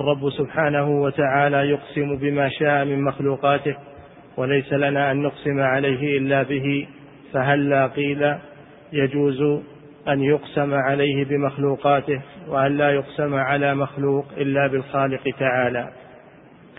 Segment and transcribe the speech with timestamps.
[0.00, 3.76] الرب سبحانه وتعالى يقسم بما شاء من مخلوقاته
[4.36, 6.86] وليس لنا أن نقسم عليه إلا به
[7.32, 8.34] فهلا قيل
[8.92, 9.62] يجوز
[10.08, 15.88] أن يقسم عليه بمخلوقاته وأن لا يقسم على مخلوق إلا بالخالق تعالى؟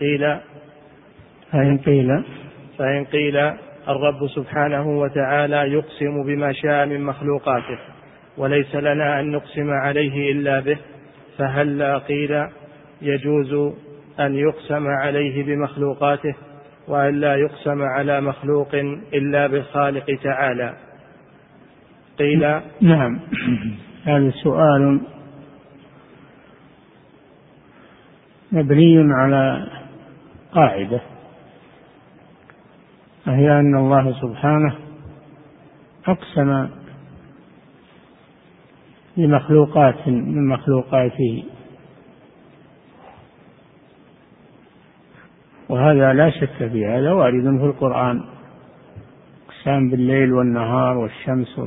[0.00, 0.36] قيل؟
[1.52, 2.22] فإن قيل.
[2.78, 3.36] فإن قيل
[3.88, 7.78] الرب سبحانه وتعالى يقسم بما شاء من مخلوقاته
[8.36, 10.78] وليس لنا أن نقسم عليه إلا به
[11.38, 12.46] فهلا قيل
[13.02, 13.74] يجوز
[14.20, 16.34] أن يقسم عليه بمخلوقاته
[16.88, 18.74] وأن لا يقسم على مخلوق
[19.14, 20.76] إلا بالخالق تعالى.
[22.18, 23.20] قيل نعم.
[24.04, 25.00] هذا سؤال
[28.52, 29.66] مبني على
[30.52, 31.00] قاعدة
[33.26, 34.74] وهي أن الله سبحانه
[36.06, 36.68] أقسم
[39.16, 41.44] بمخلوقات من مخلوقاته.
[45.70, 48.24] وهذا لا شك فيه هذا وارد في القرآن
[49.48, 51.60] أقسام بالليل والنهار والشمس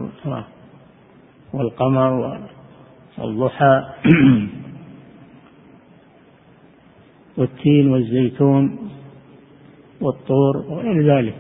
[1.53, 2.39] والقمر
[3.17, 3.83] والضحى
[7.37, 8.89] والتين والزيتون
[10.01, 11.35] والطور وغير ذلك.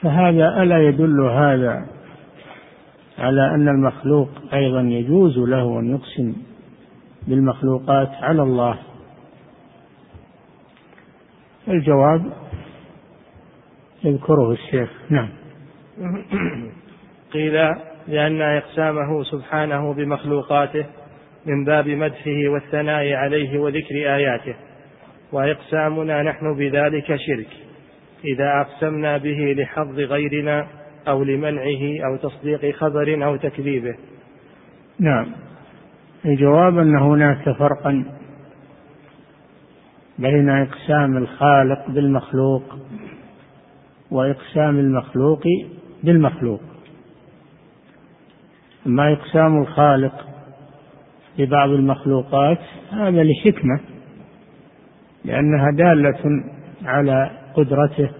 [0.00, 1.86] فهذا ألا يدل هذا
[3.18, 6.34] على أن المخلوق أيضا يجوز له أن يقسم
[7.26, 8.87] بالمخلوقات على الله.
[11.68, 12.32] الجواب
[14.04, 14.90] يذكره الشيخ.
[15.10, 15.28] نعم.
[17.32, 17.52] قيل
[18.08, 20.86] لأن إقسامه سبحانه بمخلوقاته
[21.46, 24.54] من باب مدحه والثناء عليه وذكر آياته
[25.32, 27.48] وإقسامنا نحن بذلك شرك
[28.24, 30.66] إذا أقسمنا به لحظ غيرنا
[31.08, 33.94] أو لمنعه أو تصديق خبر أو تكذيبه.
[35.00, 35.26] نعم.
[36.24, 38.17] الجواب أن هناك فرقا
[40.18, 42.62] بين إقسام الخالق بالمخلوق
[44.10, 45.42] وإقسام المخلوق
[46.04, 46.60] بالمخلوق.
[48.86, 50.26] أما إقسام الخالق
[51.38, 52.58] ببعض المخلوقات
[52.90, 53.80] هذا لحكمة
[55.24, 56.44] لأنها دالة
[56.84, 58.10] على قدرته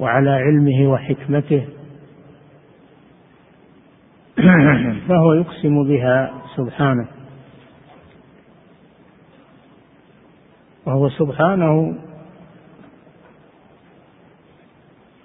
[0.00, 1.64] وعلى علمه وحكمته.
[5.08, 7.15] فهو يقسم بها سبحانه.
[10.86, 11.94] وهو سبحانه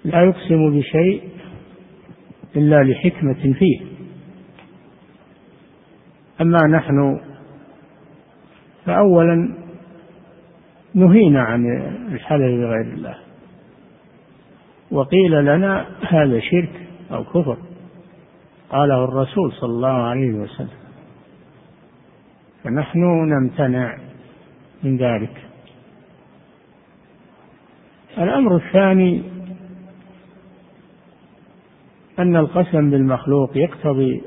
[0.04, 1.28] لا يقسم بشيء
[2.56, 3.80] إلا لحكمة فيه.
[6.40, 7.20] أما نحن
[8.84, 9.54] فأولا
[10.94, 11.66] نهينا عن
[12.12, 13.18] الحلف بغير الله.
[14.90, 17.56] وقيل لنا هذا شرك أو كفر.
[18.70, 20.82] قاله الرسول صلى الله عليه وسلم.
[22.64, 23.98] فنحن نمتنع
[24.82, 25.51] من ذلك.
[28.18, 29.22] الأمر الثاني
[32.18, 34.22] أن القسم بالمخلوق يقتضي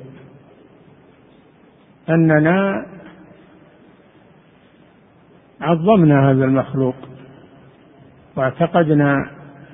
[2.09, 2.85] أننا
[5.61, 6.95] عظمنا هذا المخلوق
[8.35, 9.29] واعتقدنا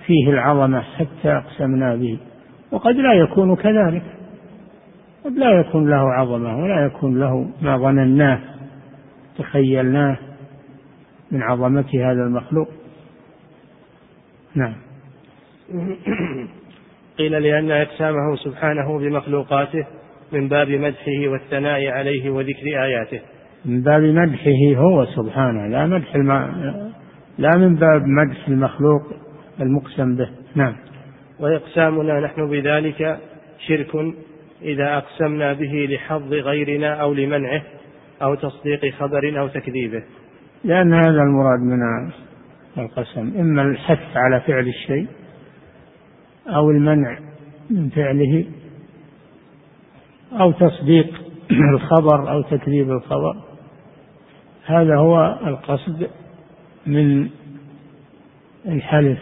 [0.05, 2.17] فيه العظمة حتى أقسمنا به
[2.71, 4.03] وقد لا يكون كذلك
[5.25, 8.39] قد لا يكون له عظمة ولا يكون له ما ظنناه
[9.37, 10.17] تخيلناه
[11.31, 12.67] من عظمة هذا المخلوق.
[14.55, 14.73] نعم.
[17.17, 19.87] قيل لأن أجسامه سبحانه بمخلوقاته
[20.31, 23.19] من باب مدحه والثناء عليه وذكر آياته.
[23.65, 26.31] من باب مدحه هو سبحانه لا مدح الم...
[27.37, 29.01] لا من باب مدح المخلوق
[29.61, 30.29] المقسم به.
[30.55, 30.75] نعم.
[31.39, 33.17] وإقسامنا نحن بذلك
[33.67, 33.95] شرك
[34.61, 37.61] إذا أقسمنا به لحظ غيرنا أو لمنعه
[38.21, 40.03] أو تصديق خبر أو تكذيبه.
[40.63, 41.83] لأن هذا المراد من
[42.77, 43.39] القسم.
[43.39, 45.07] إما الحث على فعل الشيء
[46.47, 47.19] أو المنع
[47.69, 48.45] من فعله
[50.33, 51.21] أو تصديق
[51.73, 53.43] الخبر أو تكذيب الخبر.
[54.65, 56.07] هذا هو القصد
[56.85, 57.29] من
[58.65, 59.19] الحلف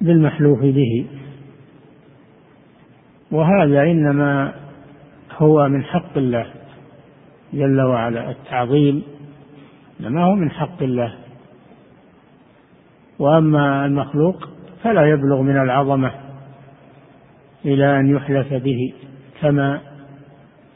[0.00, 1.06] بالمحلوف به.
[3.30, 4.54] وهذا إنما
[5.38, 6.46] هو من حق الله
[7.52, 9.02] جل وعلا التعظيم
[10.00, 11.14] إنما هو من حق الله.
[13.18, 14.48] وأما المخلوق
[14.82, 16.12] فلا يبلغ من العظمة
[17.64, 18.92] إلى أن يحلف به
[19.40, 19.80] كما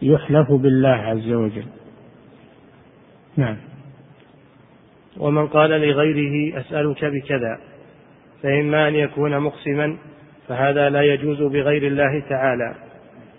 [0.02, 1.66] يحلف بالله عز وجل.
[3.36, 3.56] نعم.
[5.16, 7.58] ومن قال لغيره أسألك بكذا
[8.42, 9.96] فإما أن يكون مقسما
[10.48, 12.74] فهذا لا يجوز بغير الله تعالى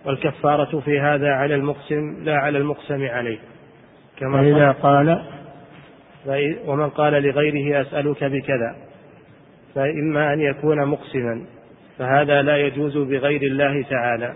[0.05, 3.37] والكفارة في هذا على المقسم لا على المقسم عليه.
[4.17, 5.25] كما قال
[6.65, 8.75] ومن قال لغيره أسألك بكذا
[9.75, 11.45] فإما أن يكون مقسما
[11.97, 14.33] فهذا لا يجوز بغير الله تعالى.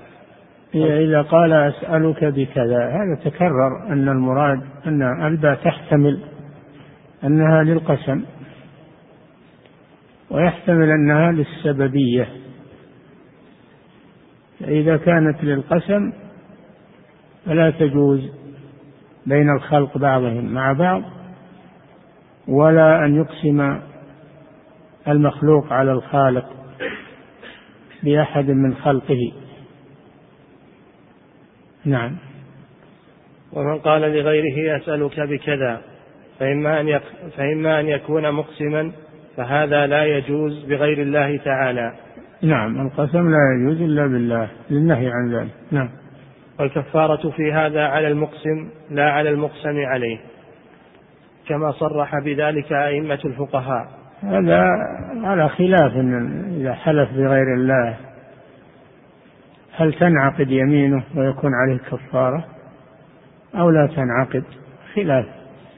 [0.75, 6.19] إذا قال أسألك بكذا هذا تكرر أن المراد أن الباء تحتمل
[7.23, 8.23] أنها للقسم
[10.29, 12.27] ويحتمل أنها للسببية.
[14.59, 16.11] فإذا كانت للقسم
[17.45, 18.31] فلا تجوز
[19.25, 21.03] بين الخلق بعضهم مع بعض
[22.47, 23.79] ولا أن يقسم
[25.07, 26.45] المخلوق على الخالق
[28.03, 29.31] بأحد من خلقه.
[31.85, 32.17] نعم.
[33.53, 35.81] ومن قال لغيره أسألك بكذا
[36.39, 37.01] فإما أن, يك
[37.37, 38.91] فإما أن يكون مقسما
[39.37, 41.93] فهذا لا يجوز بغير الله تعالى.
[42.41, 45.51] نعم القسم لا يجوز إلا بالله للنهي عن ذلك.
[45.71, 45.89] نعم.
[46.59, 50.32] والكفارة في هذا على المقسم لا على المقسم عليه.
[51.47, 53.87] كما صرح بذلك أئمة الفقهاء.
[54.23, 54.63] هذا
[55.23, 55.91] على خلاف
[56.57, 57.97] إذا حلف بغير الله
[59.75, 62.45] هل تنعقد يمينه ويكون عليه كفارة؟
[63.55, 64.43] أو لا تنعقد؟
[64.95, 65.25] خلاف.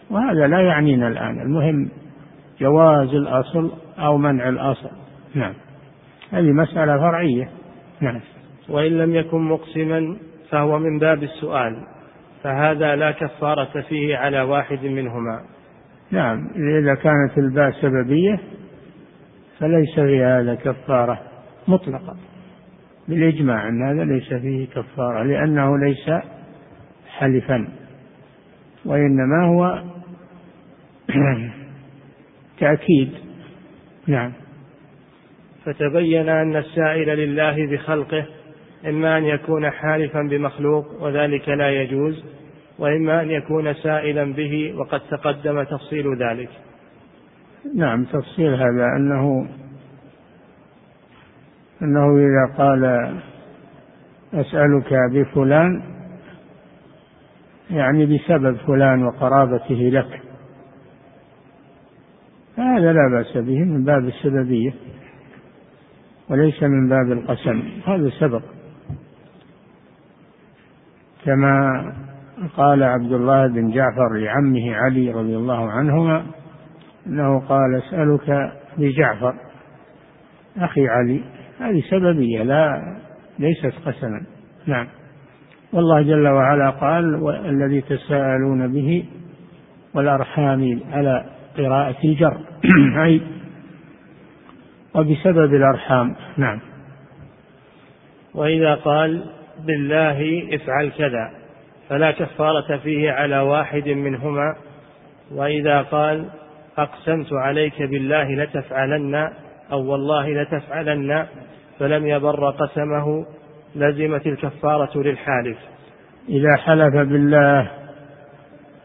[0.10, 1.42] وهذا لا يعنينا الآن.
[1.42, 1.90] المهم
[2.60, 4.90] جواز الأصل أو منع الأصل.
[5.36, 5.54] نعم.
[6.32, 7.50] هذه مسألة فرعية.
[8.02, 8.20] نعم.
[8.70, 10.18] وإن لم يكن مقسما
[10.50, 11.84] فهو من باب السؤال
[12.44, 15.42] فهذا لا كفارة فيه على واحد منهما.
[16.12, 18.40] نعم إذا كانت الباء سببية
[19.60, 21.22] فليس في هذا كفارة
[21.68, 22.18] مطلقة.
[23.08, 26.12] بالإجماع أن هذا ليس فيه كفارة لأنه ليس
[27.10, 27.68] حلفا
[28.86, 29.84] وإنما هو
[32.60, 33.12] تأكيد.
[34.08, 34.32] نعم.
[35.66, 38.26] فتبين أن السائل لله بخلقه
[38.88, 42.35] إما أن يكون حالفا بمخلوق وذلك لا يجوز
[42.80, 46.50] وإما أن يكون سائلا به وقد تقدم تفصيل ذلك.
[47.76, 48.86] نعم تفصيل هذا.
[48.98, 49.48] أنه
[51.82, 52.86] أنه إذا قال
[54.34, 55.82] أسألك بفلان
[57.70, 60.22] يعني بسبب فلان وقرابته لك.
[62.58, 64.74] هذا لا بأس به من باب السببية
[66.30, 67.64] وليس من باب القسم.
[67.86, 68.42] هذا سبق.
[71.26, 72.05] كما
[72.58, 76.26] قال عبد الله بن جعفر لعمه علي رضي الله عنهما
[77.08, 79.34] انه قال اسالك بجعفر
[80.58, 81.22] أخي علي
[81.60, 82.96] هذه سببيه لا
[83.40, 84.22] ليست قسما.
[84.66, 84.88] نعم.
[85.74, 89.06] والله جل وعلا قال الذي تساءلون به
[89.94, 91.26] والأرحام على
[91.58, 92.38] قراءة الجر.
[93.04, 93.22] أي
[94.96, 96.16] وبسبب الأرحام.
[96.38, 96.60] نعم.
[98.34, 99.24] وإذا قال
[99.66, 101.45] بالله افعل كذا.
[101.90, 104.56] فلا كفارة فيه على واحد منهما.
[105.32, 106.26] وإذا قال
[106.78, 109.16] أقسمت عليك بالله لتفعلن
[109.72, 111.26] أو والله لتفعلن
[111.80, 113.26] فلم يبر قسمه
[113.76, 115.58] لزمت الكفارة للحالف.
[116.30, 117.72] إذا حلف بالله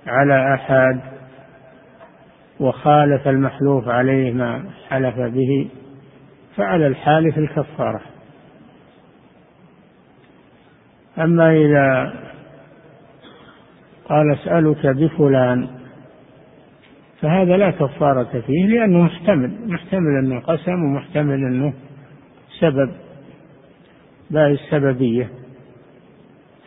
[0.06, 1.00] على أحد
[2.60, 5.68] وخالف المحلوف عليه ما حلف به
[6.56, 8.00] فعلى الحالف الكفارة.
[11.18, 12.12] أما إذا
[14.10, 15.68] قال اسألك بفلان.
[17.20, 21.72] فهذا لا كفارة فيه لأنه محتمل محتمل أنه قسم ومحتمل أنه
[22.60, 22.90] سبب
[24.30, 25.30] باء السببية.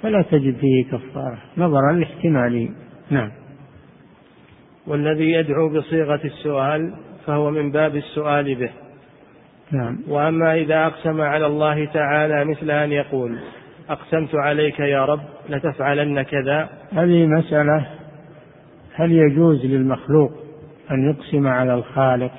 [0.01, 1.38] فلا تجد فيه كفارة.
[1.57, 2.69] نظرا لاحتماله
[3.09, 3.31] نعم.
[4.88, 6.93] والذي يدعو بصيغة السؤال
[7.25, 8.69] فهو من باب السؤال به.
[9.71, 9.97] نعم.
[10.07, 13.39] وأما إذا أقسم على الله تعالى مثل أن يقول
[13.90, 16.70] أقسمت عليك يا رب لتفعلن كذا.
[16.92, 17.88] هذه مسألة
[18.96, 20.32] هل يجوز للمخلوق
[20.92, 22.32] أن يقسم على الخالق؟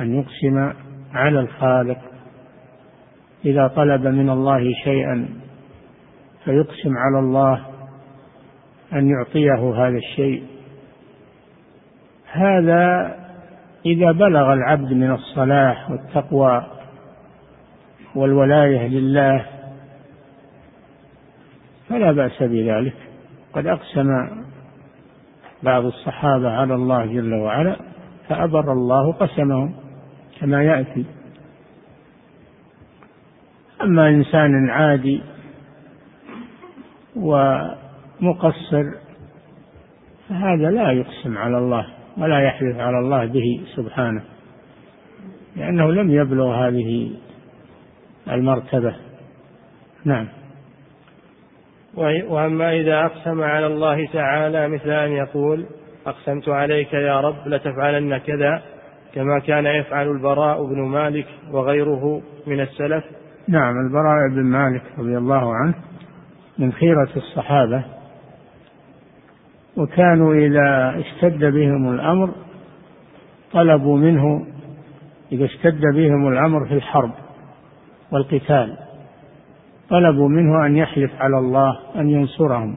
[0.00, 0.72] أن يقسم
[1.14, 1.98] على الخالق.
[3.44, 5.28] إذا طلب من الله شيئا
[6.44, 7.66] فيقسم على الله
[8.92, 10.42] أن يعطيه هذا الشيء.
[12.32, 13.14] هذا
[13.86, 16.66] إذا بلغ العبد من الصلاح والتقوى
[18.14, 19.51] والولاية لله
[21.92, 22.94] فلا بأس بذلك.
[23.52, 24.28] قد أقسم
[25.62, 27.76] بعض الصحابة على الله جل وعلا
[28.28, 29.74] فأبر الله قسمهم
[30.40, 31.04] كما يأتي.
[33.82, 35.22] أما إنسان عادي
[37.16, 38.84] ومقصر
[40.28, 41.86] فهذا لا يقسم على الله
[42.18, 44.22] ولا يحلف على الله به سبحانه
[45.56, 47.10] لأنه لم يبلغ هذه
[48.28, 48.94] المرتبة.
[50.04, 50.28] نعم.
[52.28, 55.66] وأما إذا أقسم على الله تعالى مثل أن يقول
[56.06, 58.62] أقسمت عليك يا رب لتفعلن كذا
[59.14, 63.04] كما كان يفعل البراء بن مالك وغيره من السلف.
[63.48, 65.74] نعم البراء بن مالك رضي الله عنه
[66.58, 67.84] من خيرة الصحابة
[69.76, 72.30] وكانوا إذا اشتد بهم الأمر
[73.52, 74.46] طلبوا منه
[75.32, 77.10] إذا اشتد بهم الأمر في الحرب
[78.12, 78.76] والقتال.
[79.92, 82.76] طلبوا منه أن يحلف على الله أن ينصرهم.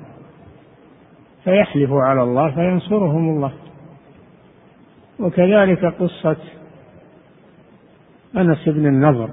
[1.43, 3.53] فيحلف على الله فينصرهم الله.
[5.19, 6.37] وكذلك قصة
[8.37, 9.29] أنس بن النضر.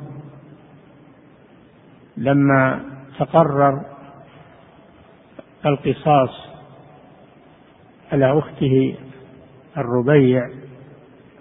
[2.16, 2.80] لما
[3.18, 3.84] تقرر
[5.66, 6.48] القصاص
[8.12, 8.94] على أخته
[9.76, 10.48] الربيع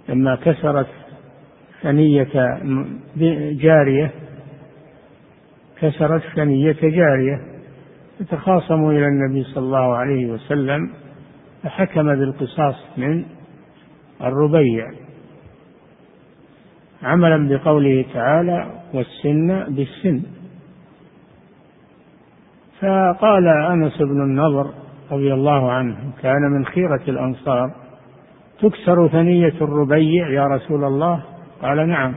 [0.10, 0.88] لما كسرت
[1.81, 2.60] ثنية
[3.53, 4.12] جارية
[5.82, 7.42] كسرت ثنية جارية
[8.20, 10.90] فتخاصموا إلى النبي صلى الله عليه وسلم
[11.64, 13.26] فحكم بالقصاص من
[14.22, 14.92] الربيع.
[17.04, 20.24] عملا بقوله تعالى والسن بالسن.
[22.80, 24.72] فقال أنس بن النضر
[25.12, 27.72] رضي الله عنه كان من خيرة الأنصار
[28.62, 31.24] تكسر ثنية الربيع يا رسول الله؟
[31.62, 32.16] قال نعم.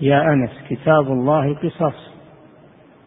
[0.00, 2.15] يا أنس كتاب الله قصاص.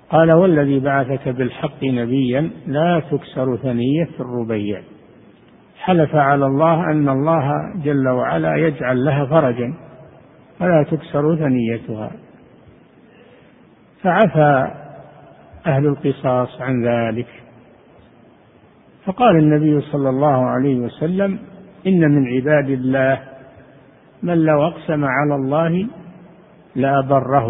[0.10, 4.82] قال والذي بعثك بالحق نبيا لا تكسر ثنيه الربيع.
[5.80, 9.74] حلف على الله أن الله جل وعلا يجعل لها فرجا
[10.60, 12.12] فلا تكسر ثنيتها.
[14.02, 14.72] فعفى
[15.68, 17.28] أهل القصاص عن ذلك.
[19.06, 21.40] فقال النبي صلى الله عليه وسلم
[21.88, 23.20] إن من عباد الله
[24.24, 25.88] من لو أقسم على الله
[26.76, 27.50] لأبره.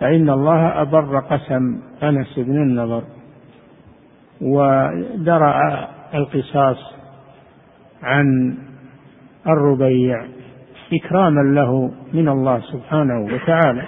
[0.00, 3.02] فإن الله أبر قسم أنس بن النضر
[4.40, 6.94] ودرأ القصاص
[8.02, 8.54] عن
[9.46, 10.24] الربيع
[10.92, 13.82] إكراما له من الله سبحانه وتعالى.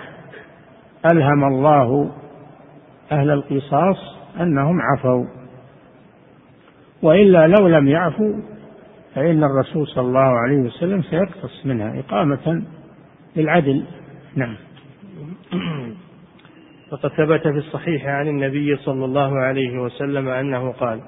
[1.13, 2.11] ألهم الله
[3.13, 3.97] أهل القصاص
[4.41, 5.25] أنهم عفوا
[7.03, 8.35] وإلا لو لم يعفوا
[9.15, 12.63] فإن الرسول صلى الله عليه وسلم سيقتص منها إقامة
[13.37, 13.85] للعدل.
[14.37, 14.57] نعم.
[16.93, 21.01] وقد ثبت في الصحيح عن النبي صلى الله عليه وسلم أنه قال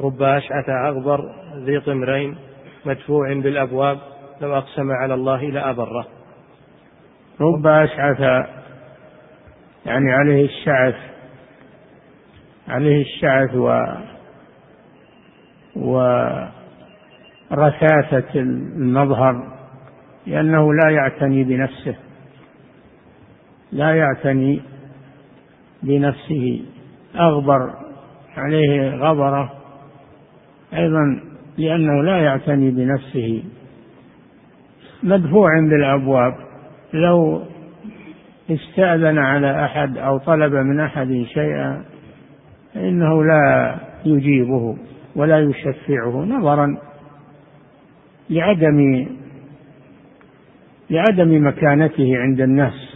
[0.00, 1.20] رب أشعث أغبر
[1.56, 2.36] ذي طمرين
[2.86, 3.98] مدفوع بالأبواب
[4.40, 6.06] لو أقسم على الله لأبره.
[7.40, 8.20] رب أشعث
[9.86, 10.94] يعني عليه الشعث
[12.68, 13.80] عليه الشعث و
[17.50, 19.54] ورثاثة المظهر
[20.26, 22.03] لأنه لا يعتني بنفسه.
[23.74, 24.60] لا يعتني
[25.82, 26.62] بنفسه.
[27.16, 27.70] أغبر
[28.36, 29.52] عليه غبرة
[30.74, 31.20] أيضا
[31.58, 33.42] لأنه لا يعتني بنفسه.
[35.02, 36.34] مدفوع بالأبواب.
[36.92, 37.42] لو
[38.50, 41.84] استأذن على أحد أو طلب من أحد شيئا
[42.74, 44.76] فإنه لا يجيبه
[45.16, 46.76] ولا يشفعه نظرا
[48.30, 49.06] لعدم
[50.90, 52.93] لعدم مكانته عند الناس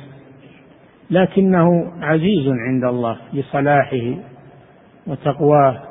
[1.11, 4.15] لكنه عزيز عند الله لصلاحه
[5.07, 5.83] وتقواه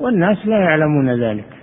[0.00, 1.56] والناس لا يعلمون ذلك.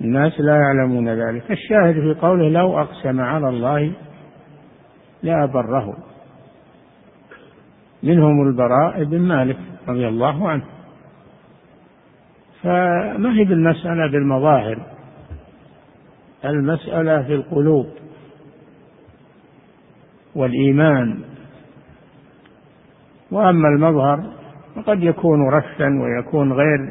[0.00, 1.50] الناس لا يعلمون ذلك.
[1.50, 3.92] الشاهد في قوله لو أقسم على الله
[5.22, 5.96] لأبره.
[8.02, 10.64] منهم البراء بن مالك رضي الله عنه.
[12.62, 14.78] فما هي بالمسألة بالمظاهر؟
[16.44, 17.86] المسألة في القلوب.
[20.36, 21.18] والإيمان.
[23.30, 24.32] وأما المظهر
[24.76, 26.90] فقد يكون رثا ويكون غير.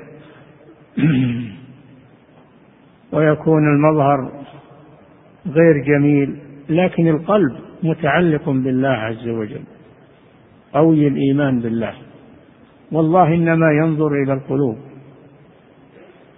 [3.13, 4.31] ويكون المظهر
[5.47, 9.63] غير جميل لكن القلب متعلق بالله عز وجل
[10.73, 11.93] قوي الإيمان بالله.
[12.91, 14.77] والله إنما ينظر إلى القلوب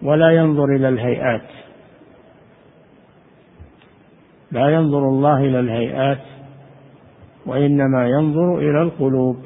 [0.01, 1.47] ولا ينظر إلى الهيئات.
[4.51, 6.36] لا ينظر الله إلى الهيئات
[7.47, 9.37] وإنما ينظر إلى القلوب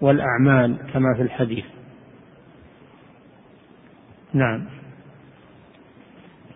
[0.00, 1.64] والأعمال كما في الحديث.
[4.34, 4.64] نعم.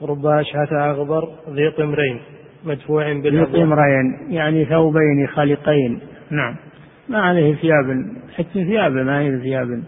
[0.02, 2.21] رب أشعث أغبر ذي طمرين
[2.64, 6.00] مدفوع بالأبواب بطمرين يعني ثوبين خلقين
[6.31, 6.57] نعم.
[7.09, 9.83] ما عليه ثياب حتى ثيابه ما هي ثياب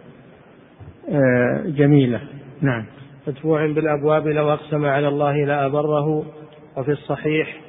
[1.10, 2.20] آه، جميلة.
[2.60, 2.84] نعم.
[3.26, 6.24] مدفوع بالأبواب لو أقسم على الله لأبره
[6.76, 7.60] وفي الصحيح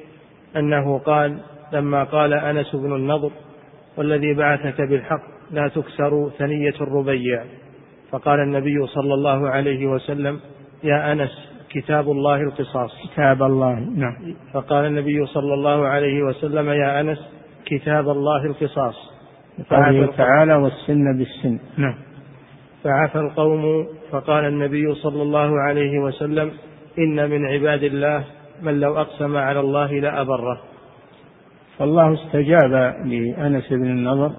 [0.56, 1.38] أنه قال
[1.72, 3.30] لما قال أنس بن النضر
[3.96, 7.44] والذي بعثك بالحق لا تكسر ثنية الربيع.
[8.10, 10.40] فقال النبي صلى الله عليه وسلم
[10.84, 12.90] يا أنس كتاب الله القصاص.
[13.04, 14.34] كتاب الله نعم.
[14.52, 17.18] فقال النبي صلى الله عليه وسلم يا أنس
[17.66, 19.10] كتاب الله القصاص.
[19.70, 21.58] قوله تعالى والسن بالسن.
[21.78, 21.94] نعم.
[22.84, 26.50] فعفى القوم فقال النبي صلى الله عليه وسلم
[26.98, 28.24] إن من عباد الله
[28.62, 30.60] من لو أقسم على الله لأبره.
[31.78, 32.72] فالله استجاب
[33.04, 34.32] لأنس بن النضر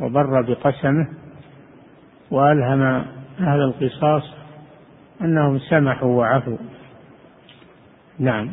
[0.00, 1.06] وبر بقسمه
[2.30, 2.82] وألهم
[3.40, 4.22] أهل القصاص
[5.20, 6.58] أنهم سمحوا وعفوا.
[8.18, 8.50] نعم.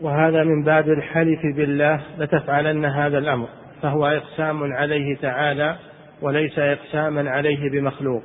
[0.00, 3.48] وهذا من باب الحلف بالله لتفعلن هذا الأمر
[3.82, 5.76] فهو إقسام عليه تعالى
[6.22, 8.22] وليس إقساما عليه بمخلوق.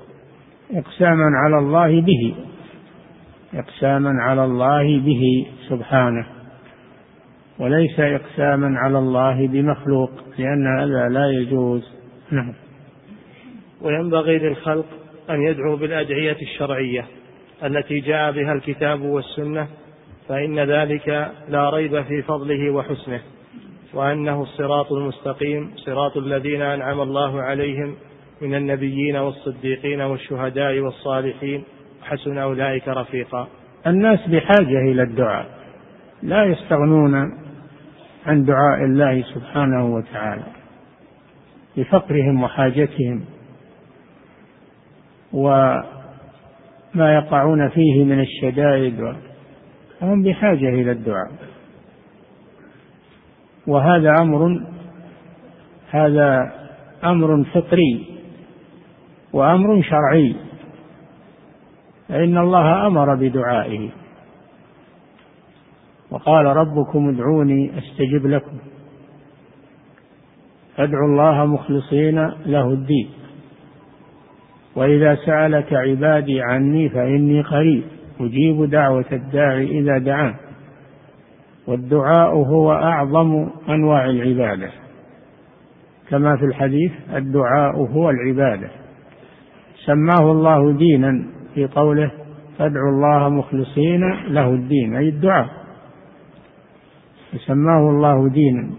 [0.71, 2.35] إقساما على الله به
[3.53, 6.36] إقساما على الله به سبحانه.
[7.59, 11.93] وليس إقساما على الله بمخلوق لأن هذا لا يجوز.
[12.31, 12.53] نعم.
[13.81, 14.85] وينبغي للخلق
[15.29, 17.05] أن يدعوا بالأدعية الشرعية
[17.63, 19.67] التي جاء بها الكتاب والسنة
[20.29, 23.21] فإن ذلك لا ريب في فضله وحسنه
[23.93, 27.95] وأنه الصراط المستقيم صراط الذين أنعم الله عليهم
[28.41, 31.63] من النبيين والصديقين والشهداء والصالحين.
[32.03, 33.47] حسن أولئك رفيقا.
[33.87, 35.45] الناس بحاجة إلى الدعاء
[36.23, 37.46] لا يستغنون
[38.27, 40.43] عن دعاء الله سبحانه وتعالى
[41.77, 43.25] لفقرهم وحاجتهم
[45.33, 45.83] وما
[46.97, 49.15] يقعون فيه من الشدائد
[50.01, 51.31] هم بحاجة إلى الدعاء.
[53.67, 54.61] وهذا أمر
[55.89, 56.51] هذا
[57.03, 58.19] أمر فطري
[59.33, 60.35] وأمر شرعي
[62.09, 63.89] فإن الله أمر بدعائه.
[66.11, 68.57] وقال ربكم ادعوني أستجب لكم.
[70.75, 73.09] فادعوا الله مخلصين له الدين.
[74.75, 77.83] وإذا سألك عبادي عني فإني قريب.
[78.19, 80.35] أجيب دعوة الداعي إذا دعان.
[81.67, 84.69] والدعاء هو أعظم أنواع العبادة.
[86.09, 88.69] كما في الحديث الدعاء هو العبادة.
[89.85, 92.11] سماه الله دينا في قوله
[92.57, 95.56] فادعوا الله مخلصين له الدين أي الدعاء.
[97.37, 98.69] فسماه الله دينا.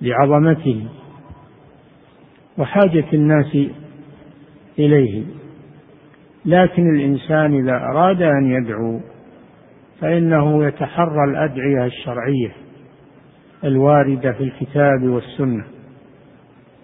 [0.00, 0.86] لعظمته
[2.58, 3.56] وحاجة الناس
[4.78, 5.24] إليه.
[6.44, 9.00] لكن الإنسان إذا أراد أن يدعو
[10.00, 12.52] فإنه يتحرى الأدعية الشرعية
[13.64, 15.64] الواردة في الكتاب والسنة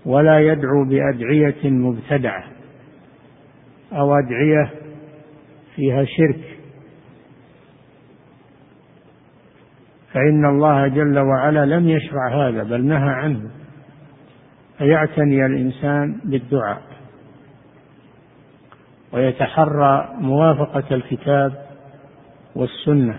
[0.07, 2.45] ولا يدعو بأدعية مبتدعة
[3.93, 4.71] أو أدعية
[5.77, 6.52] فيها شرك.
[10.13, 13.51] فإن الله جل وعلا لم يشرع هذا بل نهى عنه.
[14.79, 16.83] فيعتني الإنسان بالدعاء.
[19.13, 21.53] ويتحرى موافقة الكتاب
[22.55, 23.19] والسنة.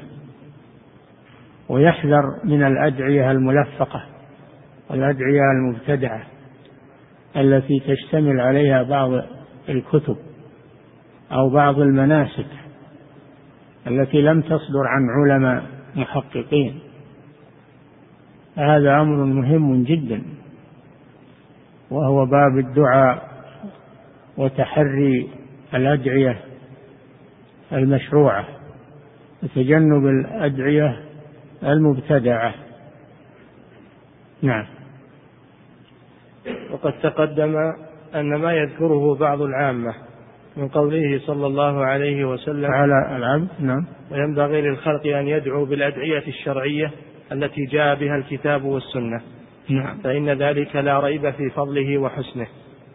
[1.70, 4.04] ويحذر من الأدعية الملفقة
[4.90, 6.24] والأدعية المبتدعة
[7.36, 9.12] التي تشتمل عليها بعض
[9.70, 10.18] الكتب
[11.32, 12.48] أو بعض المناسك
[13.88, 15.73] التي لم تصدر عن علماء.
[15.96, 16.80] محققين.
[18.56, 20.24] هذا أمر مهم جدا
[21.92, 23.30] وهو باب الدعاء
[24.38, 25.30] وتحري
[25.74, 26.40] الأدعية
[27.72, 28.46] المشروعة
[29.44, 31.04] وتجنب الأدعية
[31.64, 32.54] المبتدعة.
[34.42, 34.66] نعم.
[36.72, 37.56] وقد تقدم
[38.16, 39.94] أن ما يذكره بعض العامة
[40.58, 43.86] من قوله صلى الله عليه وسلم على العبد نعم.
[44.12, 46.92] وينبغي للخلق أن يدعوا بالأدعية الشرعية
[47.32, 49.22] التي جاء بها الكتاب والسنة.
[49.70, 49.98] نعم.
[50.04, 52.48] فإن ذلك لا ريب في فضله وحسنه.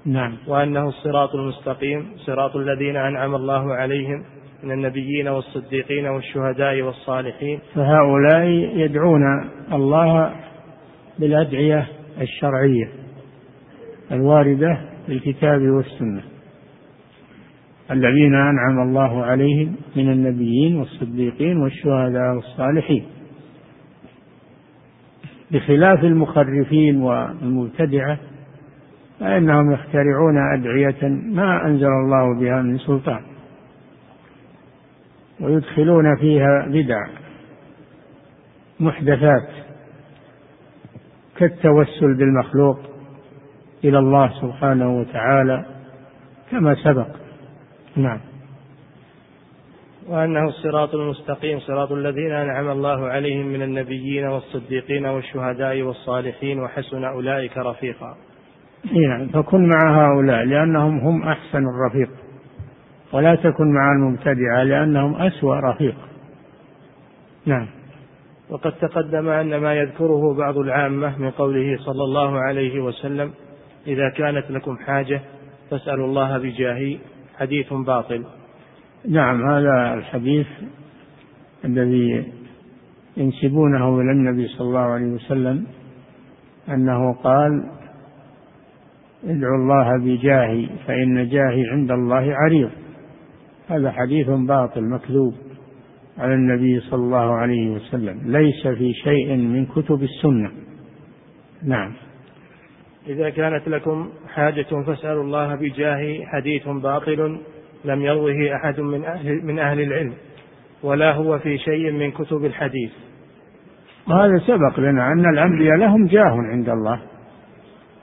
[0.06, 0.36] نعم.
[0.46, 4.24] وأنه الصراط المستقيم صراط الذين أنعم الله عليهم
[4.62, 7.60] من النبيين والصديقين والشهداء والصالحين.
[7.74, 9.22] فهؤلاء يدعون
[9.72, 10.34] الله
[11.18, 11.86] بالأدعية
[12.20, 12.88] الشرعية
[14.12, 16.37] الواردة في الكتاب والسنة.
[17.90, 23.04] الذين أنعم الله عليهم من النبيين والصديقين والشهداء والصالحين.
[25.50, 28.18] بخلاف المخرفين والمبتدعة
[29.20, 33.20] فإنهم يخترعون أدعية ما أنزل الله بها من سلطان
[35.40, 37.06] ويدخلون فيها بدع
[38.80, 39.48] محدثات
[41.36, 42.78] كالتوسل بالمخلوق
[43.84, 45.64] إلى الله سبحانه وتعالى
[46.50, 47.27] كما سبق.
[47.98, 48.20] نعم.
[50.08, 57.58] وأنه الصراط المستقيم صراط الذين أنعم الله عليهم من النبيين والصديقين والشهداء والصالحين وحسن أولئك
[57.58, 58.16] رفيقا.
[58.92, 59.28] نعم.
[59.28, 62.10] فكن مع هؤلاء لأنهم هم أحسن الرفيق.
[63.12, 65.96] ولا تكن مع المبتدعة لأنهم أسوأ رفيق.
[67.46, 67.66] نعم.
[68.50, 73.32] وقد تقدم أن ما يذكره بعض العامة من قوله صلى الله عليه وسلم
[73.86, 75.20] إذا كانت لكم حاجة
[75.70, 76.98] فاسألوا الله بجاهي
[77.38, 78.24] حديث باطل.
[79.08, 80.46] نعم هذا الحديث
[81.64, 82.32] الذي
[83.16, 85.66] ينسبونه إلى النبي صلى الله عليه وسلم
[86.68, 87.70] أنه قال
[89.24, 92.70] ادعوا الله بجاهي فإن جاهي عند الله عريض.
[93.68, 95.34] هذا حديث باطل مكذوب
[96.18, 100.50] على النبي صلى الله عليه وسلم ليس في شيء من كتب السنة.
[101.62, 101.92] نعم.
[103.08, 107.40] إذا كانت لكم حاجة فاسألوا الله بجاه حديث باطل
[107.84, 110.14] لم يروه أحد من أهل, من أهل العلم
[110.82, 112.90] ولا هو في شيء من كتب الحديث.
[114.08, 117.00] وهذا سبق لنا أن الأنبياء لهم جاه عند الله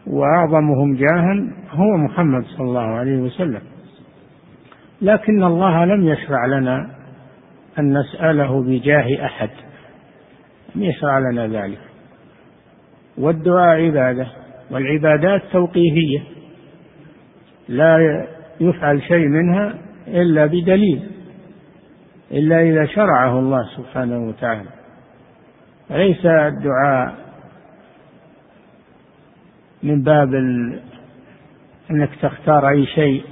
[0.07, 3.61] وأعظمهم جاها هو محمد صلى الله عليه وسلم.
[5.01, 6.89] لكن الله لم يشرع لنا
[7.79, 9.49] أن نسأله بجاه أحد
[10.75, 11.79] لم يشرع لنا ذلك.
[13.17, 14.27] والدعاء عبادة.
[14.71, 16.19] والعبادات توقيفية.
[17.69, 18.25] لا
[18.59, 19.75] يفعل شيء منها
[20.07, 21.01] إلا بدليل
[22.31, 24.69] إلا إذا شرعه الله سبحانه وتعالى.
[25.89, 27.15] ليس الدعاء
[29.83, 30.33] من باب
[31.91, 33.23] أنك تختار أي شيء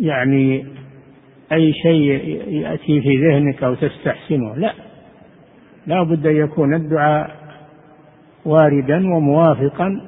[0.00, 0.66] يعني
[1.52, 2.10] أي شيء
[2.48, 4.56] يأتي في ذهنك أو تستحسنه.
[4.56, 4.72] لا
[5.86, 7.45] لا بد أن يكون الدعاء
[8.46, 10.00] واردا وموافقا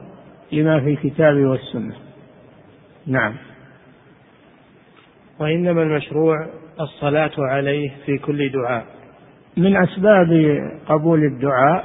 [0.52, 1.94] لما في الكتاب والسنة.
[3.06, 3.34] نعم.
[5.40, 6.46] وإنما المشروع
[6.80, 8.84] الصلاة عليه في كل دعاء.
[9.56, 11.84] من أسباب قبول الدعاء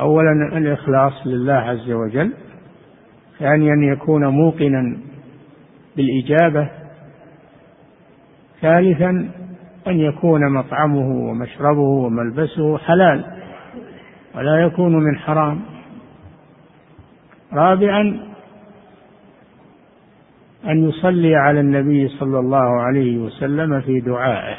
[0.00, 2.32] أولا الإخلاص لله عز وجل
[3.38, 4.96] ثانيا أن يكون موقنا
[5.96, 6.68] بالإجابة
[8.60, 9.30] ثالثا
[9.86, 13.24] أن يكون مطعمه ومشربه وملبسه حلال.
[14.36, 15.60] ولا يكون من حرام.
[17.52, 18.34] رابعا
[20.66, 24.56] أن يصلي على النبي صلى الله عليه وسلم في دعائه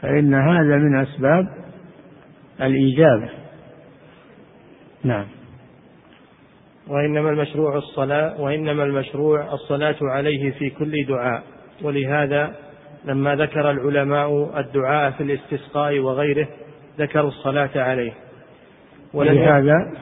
[0.00, 1.48] فإن هذا من أسباب
[2.62, 3.28] الإجابة
[5.04, 5.26] نعم.
[6.88, 11.42] وإنما المشروع الصلاة وإنما المشروع الصلاة عليه في كل دعاء.
[11.82, 12.54] ولهذا
[13.04, 16.48] لما ذكر العلماء الدعاء في الاستسقاء وغيره
[16.98, 18.12] ذكروا الصلاة عليه.
[19.14, 19.92] ولهذا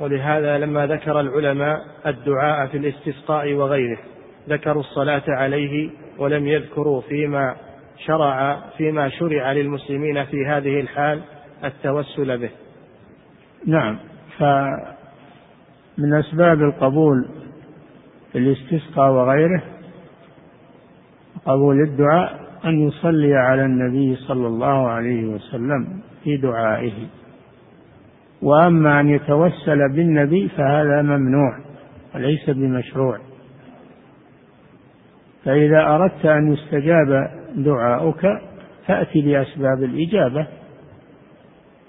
[0.00, 3.98] ولهذا لما ذكر العلماء الدعاء في الاستسقاء وغيره
[4.48, 7.56] ذكروا الصلاة عليه ولم يذكروا فيما
[8.06, 11.20] شرع فيما شرع للمسلمين في هذه الحال
[11.64, 12.50] التوسل به.
[13.66, 13.98] نعم
[14.38, 17.28] فمن أسباب القبول
[18.32, 19.62] في الاستسقاء وغيره
[21.46, 26.92] قبول الدعاء أن يصلي على النبي صلى الله عليه وسلم في دعائه
[28.42, 31.58] وأما أن يتوسل بالنبي فهذا ممنوع
[32.14, 33.18] وليس بمشروع.
[35.44, 38.26] فإذا أردت أن يستجاب دعاؤك
[38.86, 40.46] فأتي بأسباب الإجابة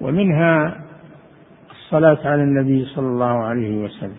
[0.01, 0.81] ومنها
[1.71, 4.17] الصلاة على النبي صلى الله عليه وسلم.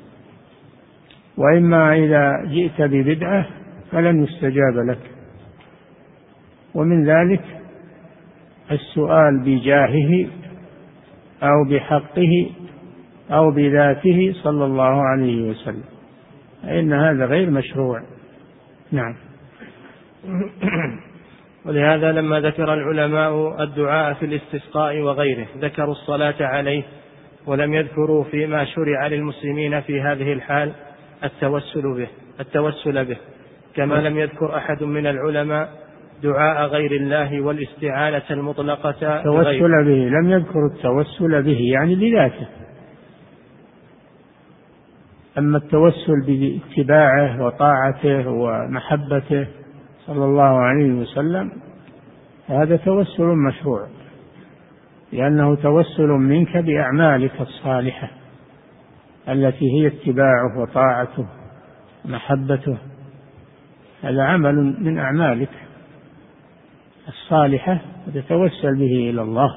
[1.37, 3.47] وإما إذا جئت ببدعة
[3.93, 5.01] فلن يستجاب لك.
[6.75, 7.45] ومن ذلك
[8.71, 10.40] السؤال بجاهه
[11.43, 12.51] أو بحقه
[13.31, 15.85] أو بذاته صلى الله عليه وسلم.
[16.63, 18.03] فإن هذا غير مشروع.
[18.93, 19.15] نعم.
[21.67, 26.83] ولهذا لما ذكر العلماء الدعاء في الاستسقاء وغيره ذكروا الصلاة عليه
[27.47, 30.73] ولم يذكروا فيما شرع للمسلمين في هذه الحال
[31.25, 32.09] التوسل به
[32.41, 33.17] التوسل به.
[33.77, 35.69] كما لم يذكر أحد من العلماء
[36.23, 42.47] دعاء غير الله والاستعانة المطلقة التوسل به لم يذكر التوسل به يعني بذاته.
[45.39, 49.47] أما التوسل باتباعه وطاعته ومحبته
[50.07, 51.53] صلى الله عليه وسلم
[52.49, 53.87] فهذا توسل مشروع
[55.13, 58.11] لأنه توسل منك بأعمالك الصالحة
[59.29, 61.27] التي هي اتباعه وطاعته
[62.05, 62.79] ومحبته
[64.03, 65.51] هذا عمل من أعمالك.
[67.11, 69.51] الصالحة وتتوسل به إلى الله.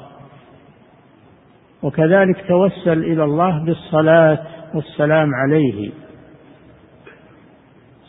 [1.84, 4.40] وكذلك توسل إلى الله بالصلاة
[4.76, 5.92] والسلام عليه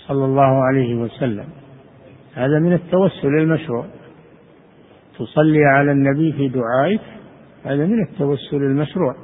[0.07, 1.49] صلى الله عليه وسلم.
[2.35, 3.87] هذا من التوسل المشروع.
[5.19, 7.01] تصلي على النبي في دعائك
[7.65, 9.15] هذا من التوسل المشروع.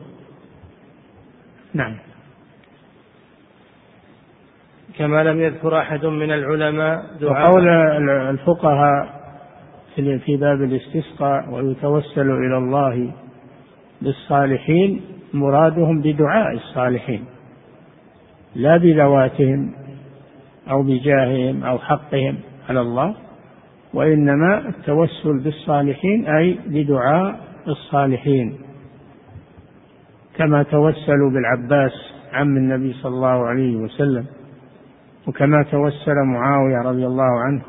[1.74, 1.96] نعم.
[4.98, 7.50] كما لم يذكر أحد من العلماء دعاء.
[7.50, 7.68] وقول
[8.08, 9.19] الفقهاء
[9.94, 13.12] في باب الاستسقاء ويتوسل إلى الله
[14.02, 15.00] بالصالحين
[15.34, 17.24] مرادهم بدعاء الصالحين
[18.54, 19.72] لا بذواتهم
[20.70, 23.14] أو بجاههم أو حقهم على الله
[23.94, 28.58] وإنما التوسل بالصالحين أي بدعاء الصالحين.
[30.36, 31.92] كما توسلوا بالعباس
[32.32, 34.26] عم النبي صلى الله عليه وسلم
[35.28, 37.62] وكما توسل معاوية رضي الله عنه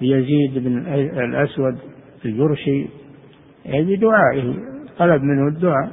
[0.00, 0.78] بيزيد بن
[1.24, 1.78] الأسود
[2.24, 2.86] الجرشي
[3.66, 4.54] بدعائه
[4.98, 5.90] طلب منه الدعاء.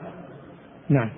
[0.90, 1.10] نعم.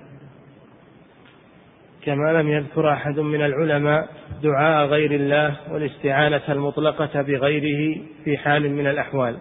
[2.02, 4.08] كما لم يذكر أحد من العلماء
[4.42, 9.36] دعاء غير الله والاستعانة المطلقة بغيره في حال من الأحوال.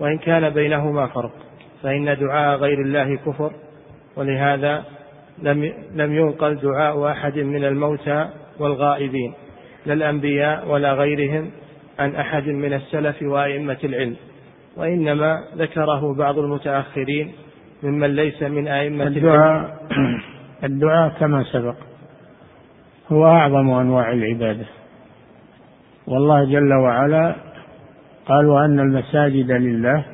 [0.00, 1.32] وإن كان بينهما فرق
[1.82, 3.52] فإن دعاء غير الله كفر
[4.16, 4.84] ولهذا
[5.42, 9.34] لم لم ينقل دعاء أحد من الموتى والغائبين
[9.86, 11.50] لا الأنبياء ولا غيرهم
[12.02, 14.16] عن أحد من السلف وأئمة العلم
[14.76, 17.32] وإنما ذكره بعض المتأخرين
[17.82, 19.78] ممن ليس من أئمة الدعاء
[20.64, 21.74] الدعاء كما سبق
[23.12, 24.64] هو أعظم أنواع العبادة.
[26.06, 27.34] والله جل وعلا
[28.26, 30.04] قال وأن المساجد لله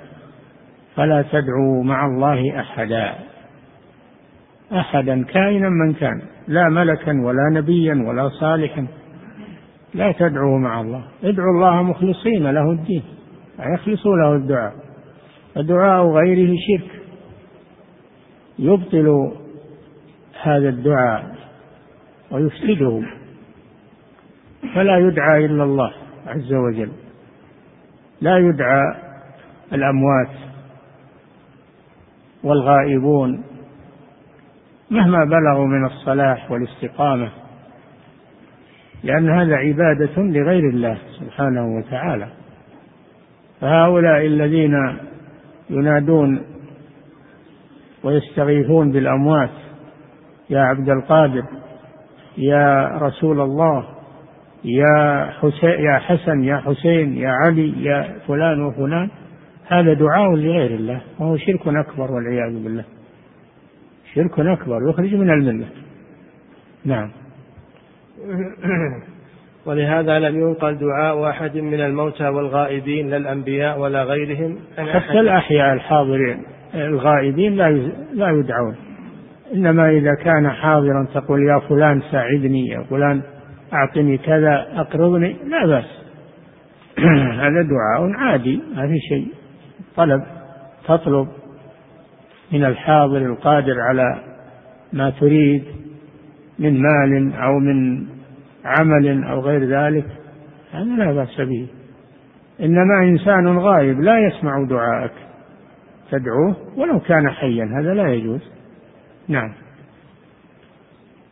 [0.96, 3.14] فلا تدعوا مع الله أحدا.
[4.72, 8.86] أحدا كائنا من كان لا ملكا ولا نبيا ولا صالحا.
[9.98, 11.02] لا تدعوا مع الله.
[11.24, 13.02] ادعوا الله مخلصين له الدين.
[13.58, 14.74] يخلصوا له الدعاء.
[15.54, 17.02] فدعاء غيره شرك.
[18.58, 19.32] يبطل
[20.42, 21.36] هذا الدعاء
[22.30, 23.02] ويفسده.
[24.74, 25.92] فلا يدعى إلا الله
[26.26, 26.92] عز وجل.
[28.20, 28.82] لا يدعى
[29.72, 30.36] الأموات
[32.44, 33.44] والغائبون
[34.90, 37.47] مهما بلغوا من الصلاح والاستقامة.
[39.04, 42.28] لأن هذا عبادة لغير الله سبحانه وتعالى.
[43.60, 44.98] فهؤلاء الذين
[45.70, 46.40] ينادون
[48.04, 49.50] ويستغيثون بالأموات
[50.50, 51.44] يا عبد القادر
[52.38, 53.84] يا رسول الله
[54.64, 59.10] يا حسين يا حسن يا حسين يا علي يا فلان وفلان
[59.66, 62.84] هذا دعاء لغير الله وهو شرك أكبر والعياذ بالله.
[64.14, 65.66] شرك أكبر يخرج من الملة.
[66.84, 67.10] نعم.
[69.66, 74.58] ولهذا لم ينقل دعاء أحد من الموتى والغائبين لا الأنبياء ولا غيرهم.
[74.78, 76.42] حتى الأحياء الحاضرين
[76.74, 77.70] الغائبين لا
[78.14, 78.76] لا يدعون.
[79.54, 83.22] إنما إذا كان حاضرا تقول يا فلان ساعدني يا فلان
[83.72, 85.98] أعطني كذا أقرضني لا بأس.
[87.42, 89.28] هذا دعاء عادي ما في شيء.
[89.96, 90.22] طلب
[90.88, 91.28] تطلب
[92.52, 94.20] من الحاضر القادر على
[94.92, 95.77] ما تريد.
[96.58, 98.06] من مال أو من
[98.64, 100.04] عمل أو غير ذلك
[100.72, 101.66] هذا لا بأس به.
[102.60, 105.12] إنما إنسان غائب لا يسمع دعاءك
[106.10, 108.40] تدعوه ولو كان حيا هذا لا يجوز.
[109.28, 109.52] نعم.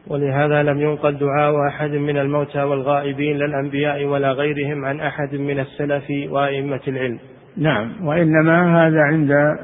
[0.06, 5.60] ولهذا لم ينقل دعاء أحد من الموتى والغائبين لا الأنبياء ولا غيرهم عن أحد من
[5.60, 7.18] السلف وأئمة العلم.
[7.56, 8.06] نعم.
[8.06, 9.58] وإنما هذا عند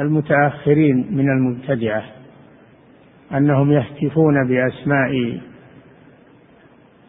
[0.00, 2.02] المتأخرين من المبتدعة.
[3.32, 5.40] أنهم يهتفون بأسماء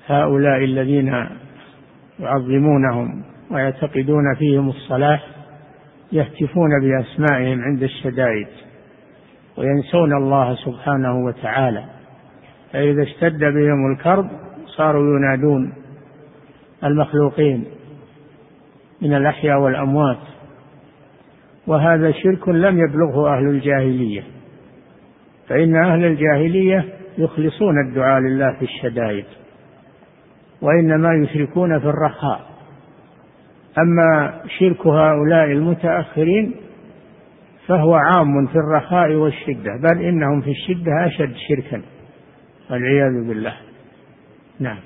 [0.08, 1.14] هؤلاء الذين
[2.20, 5.28] يعظمونهم ويعتقدون فيهم الصلاح
[6.12, 8.48] يهتفون بأسمائهم عند الشدائد
[9.58, 11.84] وينسون الله سبحانه وتعالى.
[12.72, 14.30] فإذا اشتد بهم الكرب
[14.66, 15.74] صاروا ينادون
[16.84, 17.66] المخلوقين
[19.02, 20.18] من الأحياء والأموات.
[21.68, 24.24] وهذا شرك لم يبلغه أهل الجاهلية.
[25.50, 26.86] فإن أهل الجاهلية
[27.18, 29.26] يخلصون الدعاء لله في الشدائد
[30.62, 32.42] وإنما يشركون في الرخاء.
[33.78, 36.56] أما شرك هؤلاء المتأخرين
[37.68, 41.82] فهو عام في الرخاء والشدة بل إنهم في الشدة أشد شركا
[42.72, 43.54] والعياذ بالله.
[44.60, 44.80] نعم.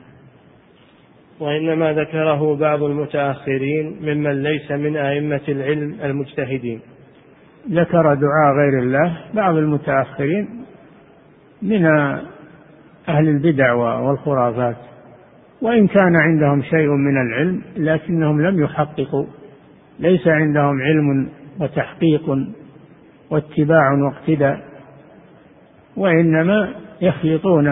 [1.40, 6.80] وإنما ذكره بعض المتأخرين ممن ليس من أئمة العلم المجتهدين.
[7.72, 10.50] ذكر دعاء غير الله بعض المتأخرين
[11.62, 11.86] من
[13.10, 14.76] أهل البدع والخرافات
[15.62, 19.26] وإن كان عندهم شيء من العلم لكنهم لم يحققوا
[20.00, 22.38] ليس عندهم علم وتحقيق
[23.30, 24.60] واتباع واقتداء
[25.98, 27.68] وإنما يخلطون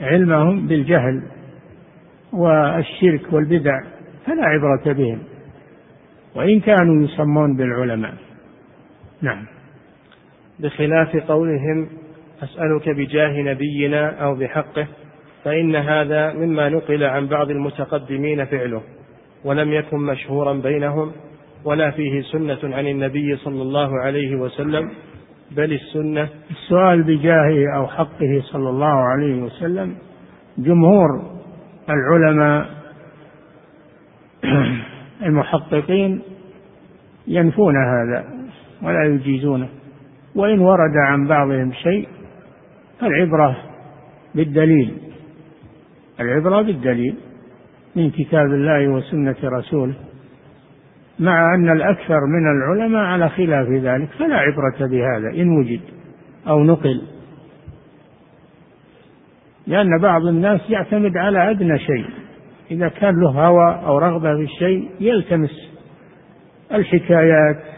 [0.00, 1.22] علمهم بالجهل
[2.32, 3.80] والشرك والبدع
[4.26, 5.18] فلا عبرة بهم
[6.34, 8.14] وإن كانوا يسمون بالعلماء.
[9.22, 9.46] نعم.
[10.60, 11.88] بخلاف قولهم
[12.42, 14.86] أسألك بجاه نبينا أو بحقه
[15.44, 18.82] فإن هذا مما نقل عن بعض المتقدمين فعله
[19.44, 21.12] ولم يكن مشهورا بينهم
[21.64, 24.90] ولا فيه سنة عن النبي صلى الله عليه وسلم
[25.50, 29.96] بل السنة السؤال بجاهه أو حقه صلى الله عليه وسلم
[30.58, 31.38] جمهور
[31.88, 32.66] العلماء
[35.26, 36.22] المحققين
[37.26, 38.37] ينفون هذا.
[38.82, 39.68] ولا يجيزونه.
[40.34, 42.08] وإن ورد عن بعضهم شيء
[43.00, 43.56] فالعبرة
[44.34, 44.98] بالدليل.
[46.20, 47.14] العبرة بالدليل
[47.96, 49.94] من كتاب الله وسنة رسوله.
[51.18, 55.80] مع أن الأكثر من العلماء على خلاف ذلك فلا عبرة بهذا إن وجد
[56.48, 57.02] أو نقل.
[59.66, 62.06] لأن بعض الناس يعتمد على أدنى شيء.
[62.70, 65.70] إذا كان له هوى أو رغبة في الشيء يلتمس
[66.72, 67.77] الحكايات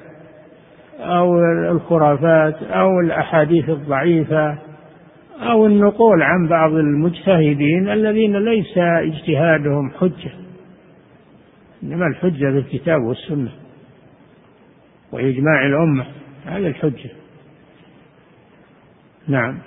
[1.00, 1.38] أو
[1.70, 4.58] الخرافات أو الأحاديث الضعيفة
[5.40, 10.32] أو النقول عن بعض المجتهدين الذين ليس اجتهادهم حجة.
[11.82, 13.52] إنما الحجة بالكتاب والسنة
[15.12, 16.06] وإجماع الأمة
[16.46, 17.10] هذا الحجة.
[19.28, 19.58] نعم.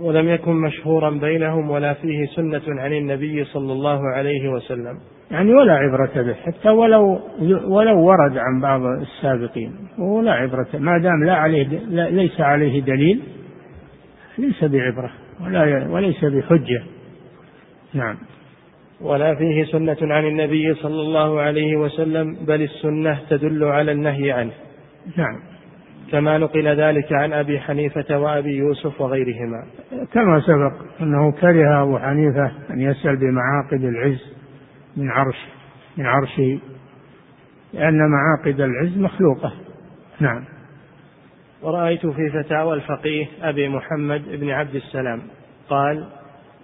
[0.00, 4.98] ولم يكن مشهورا بينهم ولا فيه سنة عن النبي صلى الله عليه وسلم.
[5.32, 7.20] يعني ولا عبرة به حتى ولو
[7.66, 13.22] ولو ورد عن بعض السابقين ولا عبرة ما دام لا عليه لا ليس عليه دليل
[14.38, 16.82] ليس بعبرة ولا وليس بحجة.
[17.94, 18.16] نعم.
[19.00, 24.52] ولا فيه سنة عن النبي صلى الله عليه وسلم بل السنة تدل على النهي عنه.
[25.16, 25.40] نعم.
[26.12, 29.64] كما نقل ذلك عن أبي حنيفة وأبي يوسف وغيرهما.
[30.12, 34.41] كما سبق أنه كره أبو حنيفة أن يسأل بمعاقد العز
[34.96, 35.36] من عرش
[35.96, 36.58] من عرشه
[37.72, 39.52] لأن معاقد العز مخلوقة.
[40.20, 40.44] نعم.
[41.62, 45.22] ورأيت في فتاوى الفقيه أبي محمد بن عبد السلام
[45.68, 46.06] قال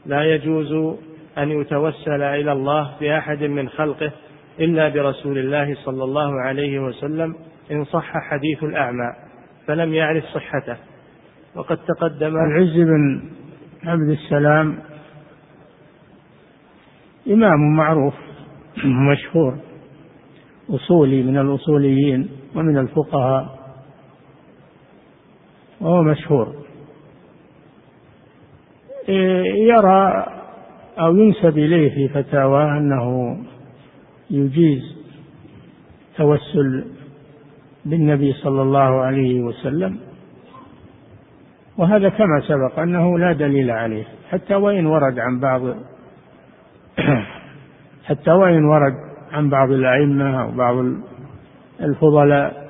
[0.06, 0.98] لا يجوز
[1.38, 4.12] أن يتوسل إلى الله بأحد من خلقه
[4.60, 7.34] إلا برسول الله صلى الله عليه وسلم
[7.70, 9.12] إن صح حديث الأعمى
[9.66, 10.76] فلم يعرف صحته.
[11.54, 13.22] وقد تقدم العز بن
[13.84, 14.78] عبد السلام
[17.28, 18.14] إمام معروف
[18.84, 19.58] مشهور
[20.70, 23.58] أصولي من الأصوليين ومن الفقهاء.
[25.80, 26.54] وهو مشهور.
[29.68, 30.26] يرى
[31.00, 33.36] أو ينسب إليه في فتاواه أنه
[34.30, 34.82] يجيز
[36.16, 36.84] توسل
[37.84, 39.98] بالنبي صلى الله عليه وسلم.
[41.78, 45.62] وهذا كما سبق أنه لا دليل عليه حتى وإن ورد عن بعض
[48.08, 48.94] حتى وإن ورد
[49.32, 50.84] عن بعض الأئمة أو بعض
[51.80, 52.68] الفضلاء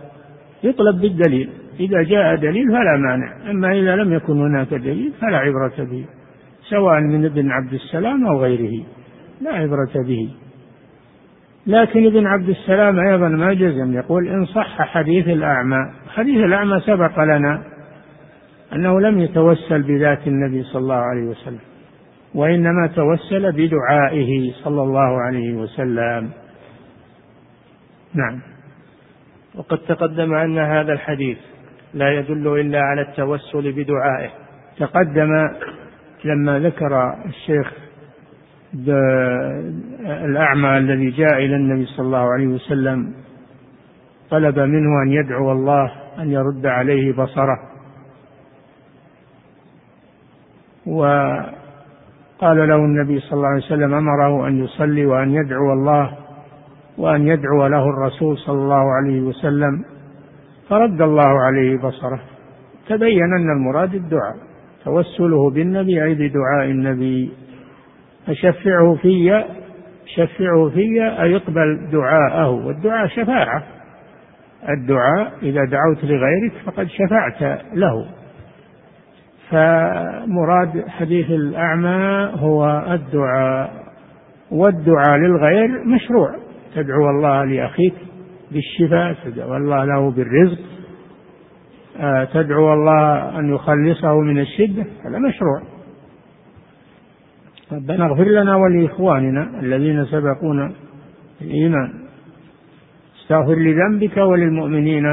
[0.62, 1.50] يطلب بالدليل.
[1.80, 3.50] إذا جاء دليل فلا مانع.
[3.50, 6.04] أما إذا لم يكن هناك دليل فلا عبرة به
[6.68, 8.84] سواء من ابن عبد السلام أو غيره
[9.40, 10.30] لا عبرة به.
[11.66, 15.90] لكن ابن عبد السلام أيضا ما جزم يقول إن صح حديث الأعمى.
[16.14, 17.62] حديث الأعمى سبق لنا
[18.72, 21.67] أنه لم يتوسل بذات النبي صلى الله عليه وسلم.
[22.38, 26.30] وإنما توسل بدعائه صلى الله عليه وسلم.
[28.14, 28.40] نعم.
[29.54, 31.38] وقد تقدم أن هذا الحديث
[31.94, 34.30] لا يدل إلا على التوسل بدعائه.
[34.78, 35.30] تقدم
[36.24, 37.72] لما ذكر الشيخ
[40.06, 43.14] الأعمى الذي جاء إلى النبي صلى الله عليه وسلم
[44.30, 47.58] طلب منه أن يدعو الله أن يرد عليه بصره.
[52.38, 56.12] وقال له النبي صلى الله عليه وسلم أمره أن يصلي وأن يدعو الله
[56.98, 59.84] وأن يدعو له الرسول صلى الله عليه وسلم
[60.68, 62.20] فرد الله عليه بصره.
[62.88, 64.36] تبين أن المراد الدعاء
[64.84, 67.32] توسله بالنبي أي بدعاء النبي.
[68.26, 69.44] فشفعه في
[70.06, 72.50] شفعه في أي اقبل دعاءه.
[72.50, 73.62] والدعاء شفاعة.
[74.68, 78.17] الدعاء إذا دعوت لغيرك فقد شفعت له.
[79.50, 83.70] فمراد حديث الأعمى هو الدعاء
[84.50, 86.36] والدعاء للغير مشروع.
[86.74, 87.94] تدعو الله لأخيك
[88.52, 90.58] بالشفاء تدعو الله له بالرزق
[92.00, 95.62] آه، تدعو الله أن يخلصه من الشدة هذا مشروع.
[97.72, 100.72] ربنا اغفر لنا ولإخواننا الذين سبقونا
[101.40, 101.92] الإيمان
[103.22, 105.04] استغفر لذنبك وللمؤمنين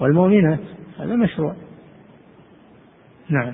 [0.00, 0.60] والمؤمنات
[1.00, 1.65] هذا مشروع.
[3.30, 3.52] نعم.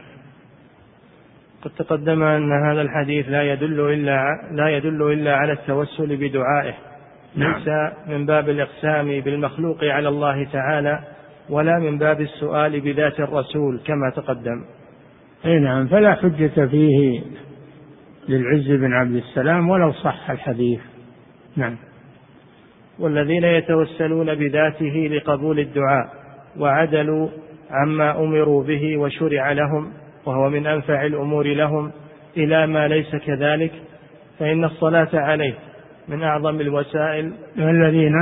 [1.62, 6.74] قد تقدم أن هذا الحديث لا يدل إلا لا يدل إلا على التوسل بدعائه.
[7.36, 7.54] نعم.
[7.54, 7.68] ليس
[8.06, 10.98] من باب الإقسام بالمخلوق على الله تعالى
[11.50, 14.64] ولا من باب السؤال بذات الرسول كما تقدم.
[15.44, 17.22] أي نعم فلا حجة فيه
[18.28, 20.80] للعز بن عبد السلام ولو صح الحديث.
[21.56, 21.76] نعم.
[22.98, 26.12] والذين يتوسلون بذاته لقبول الدعاء
[26.58, 27.28] وعدلوا
[27.72, 29.92] عما أمروا به وشرع لهم
[30.26, 31.90] وهو من أنفع الأمور لهم
[32.36, 33.72] إلى ما ليس كذلك
[34.38, 35.54] فإن الصلاة عليه
[36.08, 38.12] من أعظم الوسائل الذين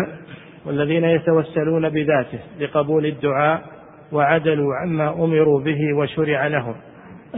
[0.66, 3.62] والذين يتوسلون بذاته لقبول الدعاء
[4.12, 6.74] وعدلوا عما أمروا به وشرع لهم.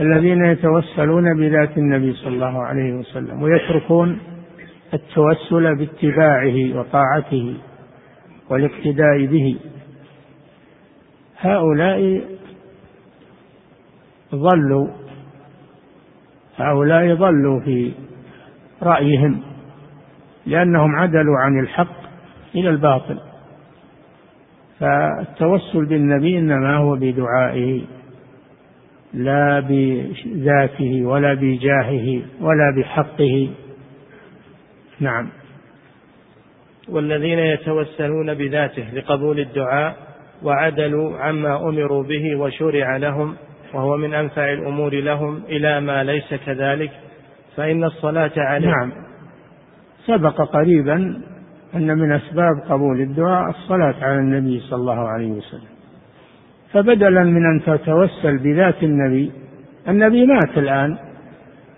[0.01, 4.19] الذين يتوسلون بذات النبي صلى الله عليه وسلم ويتركون
[4.95, 7.55] التوسل باتباعه وطاعته
[8.51, 9.57] والاقتداء به.
[11.43, 12.23] هؤلاء
[14.35, 14.89] ضلوا
[16.57, 17.93] هؤلاء ضلوا في
[18.83, 19.43] رأيهم
[20.47, 22.03] لأنهم عدلوا عن الحق
[22.55, 23.21] إلى الباطل.
[24.81, 27.83] فالتوسل بالنبي إنما هو بدعائه
[29.15, 33.51] لا بذاته ولا بجاهه ولا بحقه.
[35.01, 35.29] نعم.
[36.89, 40.12] والذين يتوسلون بذاته لقبول الدعاء
[40.45, 43.35] وعدلوا عما أمروا به وشرع لهم
[43.75, 46.91] وهو من أنفع الأمور لهم إلى ما ليس كذلك
[47.57, 48.93] فإن الصلاة عليه نعم.
[50.07, 51.23] سبق قريبا
[51.75, 55.73] أن من أسباب قبول الدعاء الصلاة على النبي صلى الله عليه وسلم.
[56.73, 59.33] فبدلا من أن تتوسل بذات النبي
[59.89, 60.97] النبي مات الآن.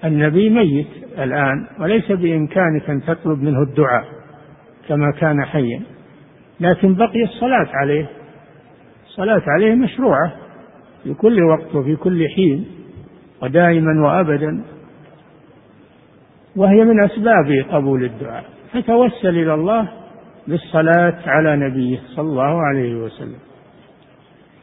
[0.05, 0.87] النبي ميت
[1.19, 4.05] الآن وليس بإمكانك أن تطلب منه الدعاء
[4.89, 5.83] كما كان حيا
[6.61, 8.07] لكن بقي الصلاة عليه.
[9.15, 10.33] الصلاة عليه مشروعة
[11.05, 12.67] في كل وقت وفي كل حين
[13.43, 14.65] ودائما وأبدا
[16.57, 18.45] وهي من أسباب قبول الدعاء.
[18.73, 19.89] فتوسل إلى الله
[20.49, 23.39] بالصلاة على نبيه صلى الله عليه وسلم.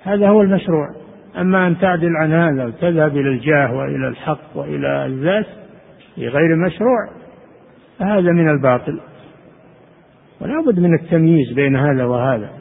[0.03, 0.87] هذا هو المشروع.
[1.37, 5.47] أما أن تعدل عن هذا وتذهب إلى الجاه وإلى الحق وإلى الذات
[6.15, 7.09] في غير مشروع
[7.99, 8.99] فهذا من الباطل.
[10.41, 12.60] ولا بد من التمييز بين هذا وهذا.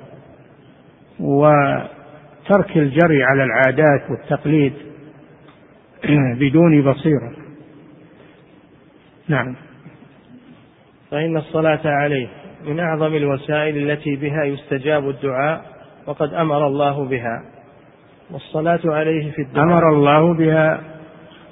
[1.20, 4.72] وترك الجري على العادات والتقليد
[6.38, 7.32] بدون بصيرة.
[9.28, 9.56] نعم.
[11.10, 12.28] فإن الصلاة عليه
[12.66, 15.64] من أعظم الوسائل التي بها يستجاب الدعاء
[16.06, 17.42] وقد أمر الله بها.
[18.30, 19.66] والصلاة عليه في الدعاء.
[19.66, 20.80] أمر الله بها.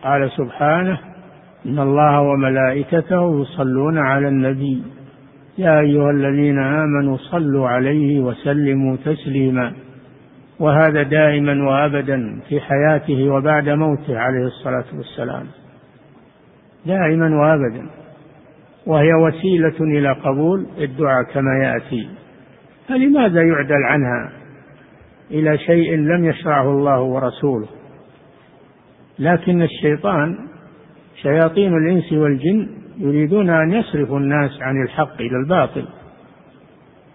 [0.03, 0.99] قال سبحانه
[1.67, 4.83] إن الله وملائكته يصلون على النبي.
[5.59, 9.73] يا أيها الذين آمنوا صلوا عليه وسلموا تسليما.
[10.61, 15.47] وهذا دائما وأبدا في حياته وبعد موته عليه الصلاة والسلام.
[16.87, 17.87] دائما وأبدا.
[18.87, 22.09] وهي وسيلة إلى قبول الدعاء كما يأتي.
[22.89, 24.33] فلماذا يعدل عنها؟
[25.31, 27.69] إلى شيء لم يشرعه الله ورسوله.
[29.19, 30.39] لكن الشيطان
[31.23, 35.85] شياطين الإنس والجن يريدون أن يصرفوا الناس عن الحق إلى الباطل.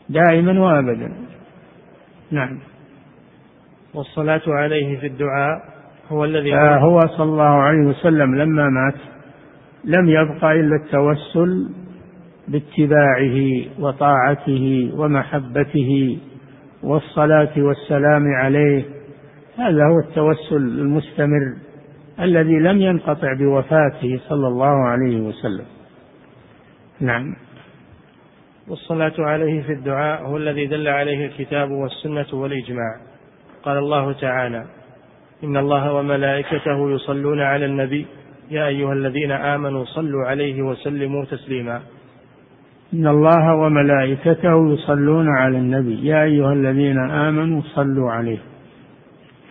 [0.10, 1.14] دائما وأبدا.
[2.32, 2.60] نعم.
[3.94, 5.62] والصلاة عليه في الدعاء
[6.10, 8.96] هو الذي هو صلى الله عليه وسلم لما مات
[9.86, 11.70] لم يبقى إلا التوسل
[12.48, 16.18] باتباعه وطاعته ومحبته
[16.84, 18.84] والصلاة والسلام عليه.
[19.58, 21.54] هذا هو التوسل المستمر
[22.20, 25.66] الذي لم ينقطع بوفاته صلى الله عليه وسلم.
[27.04, 27.36] نعم.
[28.68, 32.98] والصلاة عليه في الدعاء هو الذي دل عليه الكتاب والسنة والإجماع.
[33.64, 34.66] قال الله تعالى
[35.44, 38.06] إن الله وملائكته يصلون على النبي.
[38.52, 41.82] يا أيها الذين آمنوا صلوا عليه وسلموا تسليما.
[42.94, 46.08] إن الله وملائكته يصلون على النبي.
[46.08, 48.40] يا أيها الذين آمنوا صلوا عليه.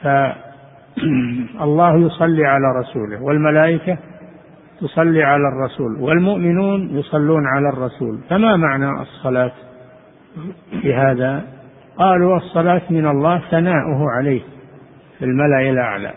[0.02, 3.22] فالله يصلي على رسوله.
[3.22, 3.98] والملائكة
[4.82, 8.20] تصلي على الرسول والمؤمنون يصلون على الرسول.
[8.30, 9.52] فما معنى الصلاة
[10.82, 11.44] في هذا؟
[11.96, 14.40] قالوا الصلاة من الله ثناؤه عليه
[15.18, 16.12] في الملأ الأعلى.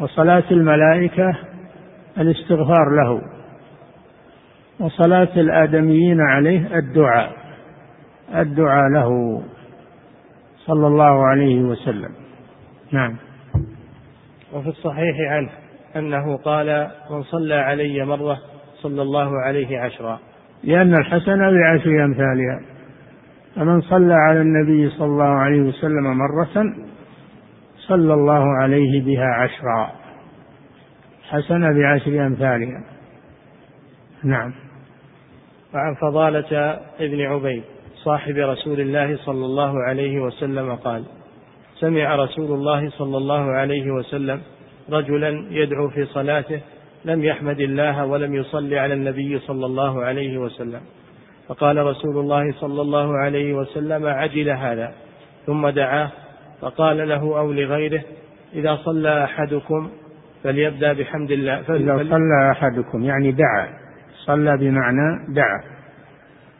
[0.00, 1.36] وصلاة الملائكة
[2.18, 3.22] الاستغفار له.
[4.80, 7.32] وصلاة الآدميين عليه الدعاء
[8.34, 9.42] الدعاء له
[10.56, 12.10] صلى الله عليه وسلم.
[12.92, 13.16] نعم.
[14.52, 15.63] وفي الصحيح عنه.
[15.96, 18.38] أنه قال من صلى علي مرة
[18.82, 20.18] صلى الله عليه عشرا.
[20.64, 22.60] لأن الحسنة بعشر أمثالها.
[23.56, 26.74] فمن صلى على النبي صلى الله عليه وسلم مرة
[27.76, 29.90] صلى الله عليه بها عشرا.
[31.28, 32.84] حسنة بعشر أمثالها.
[34.24, 34.52] نعم.
[35.74, 37.62] وعن فضالة ابن عبيد
[38.04, 41.04] صاحب رسول الله صلى الله عليه وسلم قال
[41.80, 44.40] سمع رسول الله صلى الله عليه وسلم
[44.92, 46.60] رجلا يدعو في صلاته
[47.04, 50.80] لم يحمد الله ولم يصلي على النبي صلى الله عليه وسلم.
[51.48, 54.92] فقال رسول الله صلى الله عليه وسلم عجل هذا.
[55.46, 56.10] ثم دعاه
[56.60, 58.02] فقال له أو لغيره
[58.54, 59.90] إذا صلى أحدكم
[60.42, 61.60] فليبدأ بحمد الله.
[61.60, 63.68] إذا صلى أحدكم يعني دعا.
[64.26, 65.60] صلى بمعنى دعا.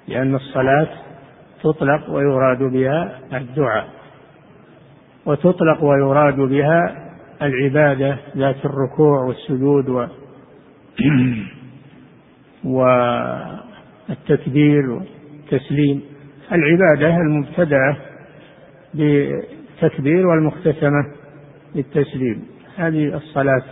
[0.09, 0.89] لأن الصلاة
[1.63, 3.89] تطلق ويراد بها الدعاء.
[5.27, 7.04] وتطلق ويراد بها
[7.43, 10.07] العبادة ذات الركوع والسجود و
[14.09, 16.03] والتكبير والتسليم.
[16.53, 17.97] العبادة المبتدأة
[18.95, 21.15] بالتكبير والمختتمة
[21.75, 22.47] بالتسليم.
[22.77, 23.63] هذه الصلاة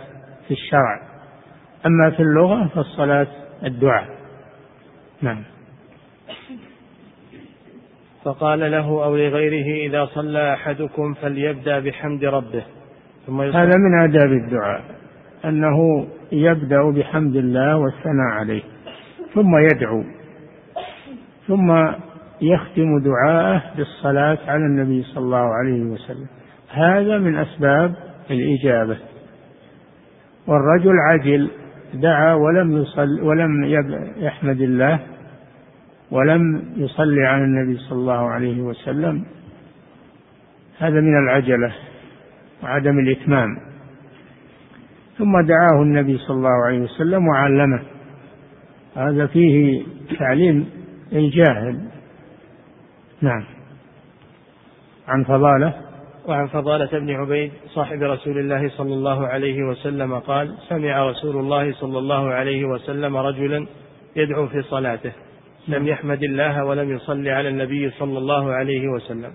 [0.47, 1.01] في الشرع.
[1.85, 3.27] أما في اللغة فالصلاة
[3.63, 4.07] الدعاء.
[5.21, 5.43] نعم.
[8.23, 12.63] فقال له أو لغيره إذا صلى أحدكم فليبدأ بحمد ربه.
[13.27, 14.81] ثم هذا من آداب الدعاء
[15.45, 18.63] أنه يبدأ بحمد الله والثناء عليه
[19.33, 20.03] ثم يدعو
[21.47, 21.71] ثم
[22.41, 26.27] يختم دعاءه بالصلاة على النبي صلى الله عليه وسلم.
[26.69, 27.95] هذا من أسباب
[28.31, 28.97] الإجابة.
[30.47, 31.49] والرجل عجل
[31.93, 33.65] دعا ولم يصل ولم
[34.17, 34.99] يحمد الله
[36.11, 39.25] ولم يصلي على النبي صلى الله عليه وسلم.
[40.79, 41.73] هذا من العجلة.
[42.63, 43.57] وعدم الإتمام.
[45.17, 47.83] ثم دعاه النبي صلى الله عليه وسلم وعلمه.
[48.95, 49.83] هذا فيه
[50.19, 50.69] تعليم
[51.13, 51.79] الجاهل.
[53.21, 53.43] نعم.
[55.07, 55.73] عن فضالة.
[56.27, 61.73] وعن فضالة بن عبيد صاحب رسول الله صلى الله عليه وسلم قال سمع رسول الله
[61.73, 63.65] صلى الله عليه وسلم رجلا
[64.15, 65.11] يدعو في صلاته.
[65.67, 69.33] لم يحمد الله ولم يصلي على النبي صلى الله عليه وسلم.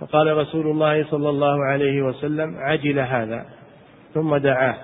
[0.00, 3.46] فقال رسول الله صلى الله عليه وسلم عجل هذا
[4.14, 4.76] ثم دعاه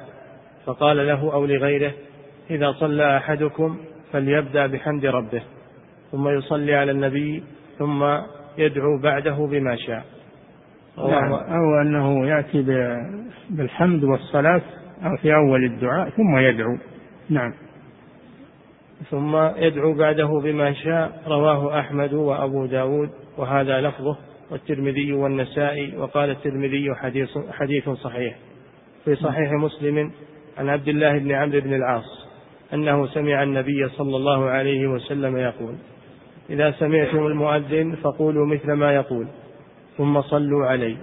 [0.67, 1.93] فقال له أو لغيره
[2.51, 3.79] إذا صلى أحدكم
[4.13, 5.43] فليبدأ بحمد ربه
[6.13, 7.43] ثم يصلي على النبي
[7.79, 8.05] ثم
[8.59, 10.05] يدعو بعده بما شاء.
[10.99, 11.33] نعم.
[11.33, 12.63] أو أنه يأتي
[13.51, 14.63] بالحمد والصلاة
[15.05, 16.79] أو في أول الدعاء ثم يدعو.
[17.31, 17.55] نعم.
[19.11, 24.17] ثم يدعو بعده بما شاء رواه أحمد وأبو داود وهذا لفظه.
[24.51, 28.37] والترمذي والنسائي وقال الترمذي حديث, حديث صحيح.
[29.05, 30.11] في صحيح مسلم
[30.59, 32.29] عن عبد الله بن عمرو بن العاص
[32.75, 35.75] أنه سمع النبي صلى الله عليه وسلم يقول
[36.51, 39.27] إذا سمعتم المؤذن فقولوا مثل ما يقول
[39.99, 40.97] ثم صلوا علي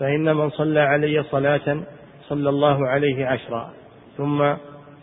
[0.00, 1.82] فإن من صلى علي صلاة
[2.28, 3.72] صلى الله عليه عشرا
[4.16, 4.54] ثم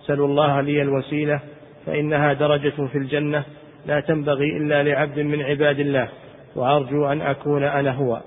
[0.01, 1.39] سلوا الله لي الوسيلة
[1.85, 3.43] فإنها درجة في الجنة
[3.85, 6.09] لا تنبغي إلا لعبد من عباد الله.
[6.55, 8.21] وأرجو أن أكون أنا هو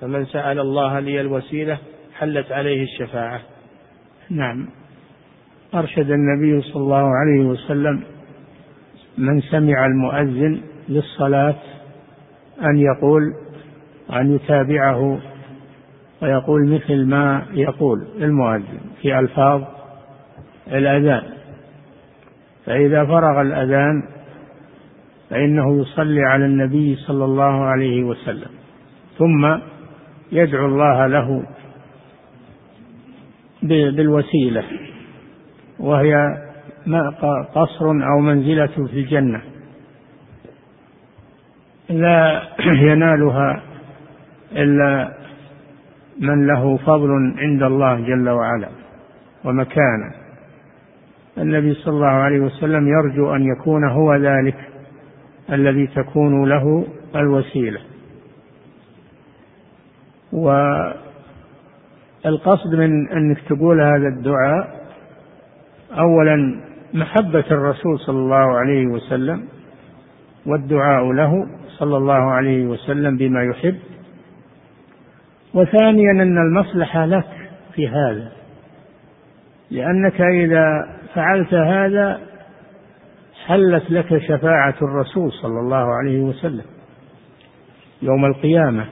[0.00, 1.78] فمن سأل الله لي الوسيلة
[2.18, 3.40] حلت عليه الشفاعة.
[4.30, 4.68] نعم.
[5.74, 8.02] أرشد النبي صلى الله عليه وسلم
[9.18, 11.56] من سمع المؤذن للصلاة
[12.62, 13.22] أن يقول
[14.12, 15.18] أن يتابعه
[16.22, 19.62] ويقول مثل ما يقول المؤذن في ألفاظ
[20.72, 21.22] الأذان.
[22.66, 24.02] فإذا فرغ الأذان
[25.32, 28.50] فإنه يصلي على النبي صلى الله عليه وسلم.
[29.18, 29.58] ثم
[30.32, 31.42] يدعو الله له
[33.62, 34.64] بالوسيلة
[35.78, 36.14] وهي
[37.54, 39.40] قصر أو منزلة في الجنة.
[41.90, 43.62] لا ينالها
[44.52, 45.12] إلا
[46.20, 48.68] من له فضل عند الله جل وعلا
[49.44, 50.12] ومكانة.
[51.38, 54.71] النبي صلى الله عليه وسلم يرجو أن يكون هو ذلك.
[55.52, 56.86] الذي تكون له
[57.16, 57.80] الوسيلة.
[62.24, 64.82] والقصد من أنك تقول هذا الدعاء
[65.98, 66.60] أولا
[66.94, 69.44] محبة الرسول صلى الله عليه وسلم
[70.46, 73.78] والدعاء له صلى الله عليه وسلم بما يحب.
[75.54, 78.32] وثانيا أن المصلحة لك في هذا
[79.70, 82.20] لأنك إذا فعلت هذا
[83.46, 86.64] حلت لك شفاعة الرسول صلى الله عليه وسلم
[88.02, 88.86] يوم القيامة.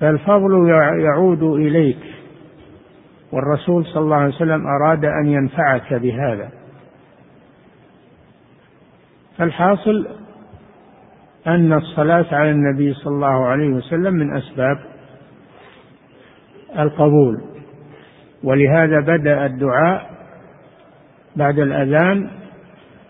[0.00, 0.68] فالفضل
[1.00, 1.98] يعود إليك
[3.32, 6.50] والرسول صلى الله عليه وسلم أراد أن ينفعك بهذا.
[9.38, 10.08] فالحاصل
[11.46, 14.78] أن الصلاة على النبي صلى الله عليه وسلم من أسباب
[16.78, 17.42] القبول.
[18.44, 20.10] ولهذا بدأ الدعاء
[21.36, 22.30] بعد الأذان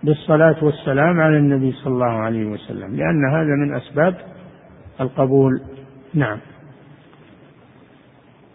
[0.03, 4.15] بالصلاة والسلام على النبي صلى الله عليه وسلم لأن هذا من أسباب
[5.01, 5.61] القبول.
[6.15, 6.39] نعم.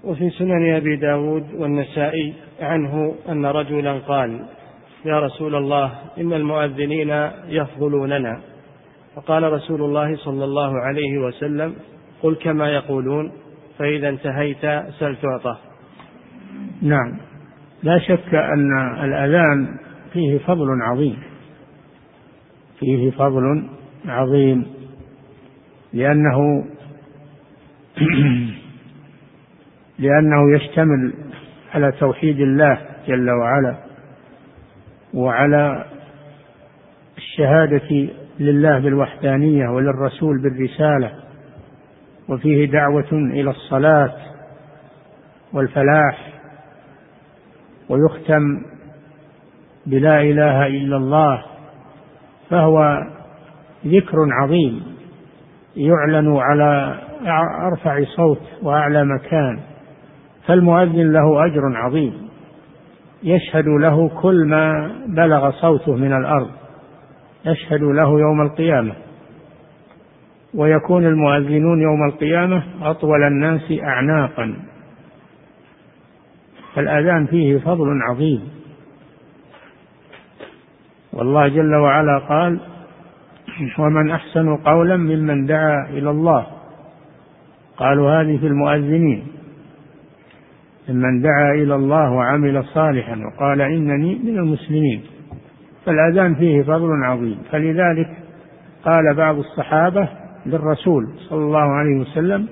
[0.03, 4.45] وفي سنن أبي داود والنسائي عنه أن رجلا قال
[5.05, 8.39] يا رسول الله إن المؤذنين يفضلوننا.
[9.15, 11.75] فقال رسول الله صلى الله عليه وسلم
[12.23, 13.31] قل كما يقولون
[13.77, 14.61] فإذا انتهيت
[14.99, 15.57] سل تعطى.
[16.81, 17.17] نعم.
[17.83, 19.77] لا شك أن الأذان
[20.13, 21.34] فيه فضل عظيم.
[22.79, 23.69] فيه فضل
[24.05, 24.65] عظيم
[25.93, 26.65] لأنه
[29.99, 31.13] لأنه يشتمل
[31.73, 33.77] على توحيد الله جل وعلا
[35.13, 35.85] وعلى
[37.17, 38.09] الشهادة
[38.39, 41.11] لله بالوحدانية وللرسول بالرسالة
[42.29, 44.13] وفيه دعوة إلى الصلاة
[45.53, 46.33] والفلاح
[47.89, 48.61] ويختم
[49.85, 51.54] بلا إله إلا الله
[52.49, 53.03] فهو
[53.85, 54.83] ذكر عظيم
[55.75, 56.99] يعلن على
[57.71, 59.59] أرفع صوت وأعلى مكان
[60.47, 62.13] فالمؤذن له أجر عظيم
[63.23, 66.49] يشهد له كل ما بلغ صوته من الأرض
[67.45, 68.93] يشهد له يوم القيامة
[70.53, 74.55] ويكون المؤذنون يوم القيامة أطول الناس أعناقا
[76.75, 78.54] فالأذان فيه فضل عظيم.
[81.15, 82.59] والله جل وعلا قال
[83.79, 86.47] ومن أحسن قولا ممن دعا إلى الله.
[87.77, 89.27] قالوا هذه في المؤذنين.
[90.89, 95.01] ممن دعا إلى الله وعمل صالحا وقال إنني من المسلمين.
[95.85, 97.37] فالأذان فيه فضل عظيم.
[97.51, 98.09] فلذلك
[98.83, 100.09] قال بعض الصحابة
[100.45, 102.47] للرسول صلى الله عليه وسلم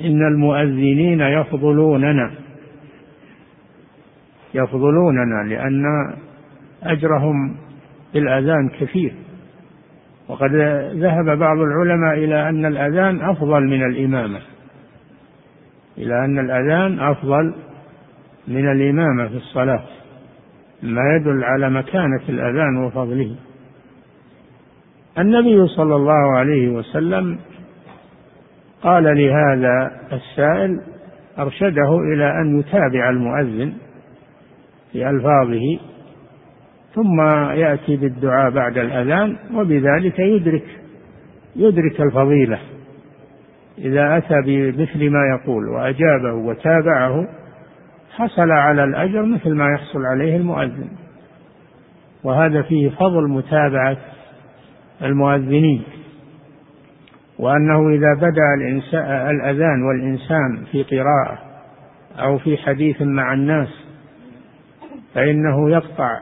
[0.00, 2.30] إن المؤذنين يفضلوننا.
[4.54, 5.84] يفضلوننا لأن
[6.82, 7.67] أجرهم
[8.14, 9.14] بالأذان كثير.
[10.28, 10.54] وقد
[10.94, 14.40] ذهب بعض العلماء إلى أن الأذان أفضل من الإمامة.
[15.98, 17.54] إلى أن الأذان أفضل
[18.48, 19.82] من الإمامة في الصلاة.
[20.82, 23.34] ما يدل على مكانة الأذان وفضله.
[25.18, 27.38] النبي صلى الله عليه وسلم
[28.82, 30.80] قال لهذا السائل
[31.38, 33.72] أرشده إلى أن يتابع المؤذن
[34.92, 35.78] في ألفاظه
[36.94, 37.20] ثم
[37.50, 40.64] يأتي بالدعاء بعد الأذان وبذلك يدرك
[41.56, 42.58] يدرك الفضيلة.
[43.78, 47.28] إذا أتى بمثل ما يقول وأجابه وتابعه
[48.16, 50.88] حصل على الأجر مثل ما يحصل عليه المؤذن.
[52.24, 53.96] وهذا فيه فضل متابعة
[55.02, 55.82] المؤذنين.
[57.38, 58.54] وأنه إذا بدأ
[59.30, 61.38] الأذان والإنسان في قراءة
[62.18, 63.68] أو في حديث مع الناس
[65.14, 66.20] فإنه يقطع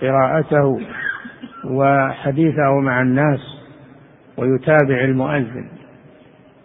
[0.00, 0.80] قراءته
[1.64, 3.40] وحديثه مع الناس
[4.36, 5.68] ويتابع المؤذن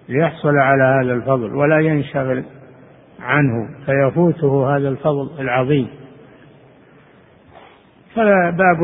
[0.10, 2.44] ليحصل على هذا الفضل ولا ينشغل
[3.22, 5.88] عنه فيفوته هذا الفضل العظيم.
[8.16, 8.84] فباب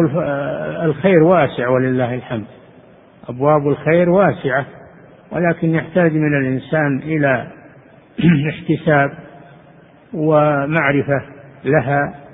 [0.86, 2.46] الخير واسع ولله الحمد.
[3.30, 4.66] أبواب الخير واسعة
[5.32, 7.48] ولكن يحتاج من الإنسان إلى
[8.50, 9.12] احتساب
[10.14, 11.22] ومعرفة
[11.66, 12.24] لها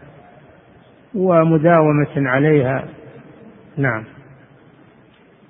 [1.15, 2.85] ومداومة عليها.
[3.77, 4.03] نعم.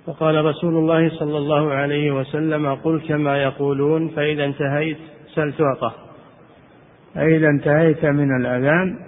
[0.07, 4.97] وقال رسول الله صلى الله عليه وسلم قل كما يقولون فإذا انتهيت
[5.35, 5.91] سل تعطى
[7.15, 8.99] فإذا انتهيت من الأذان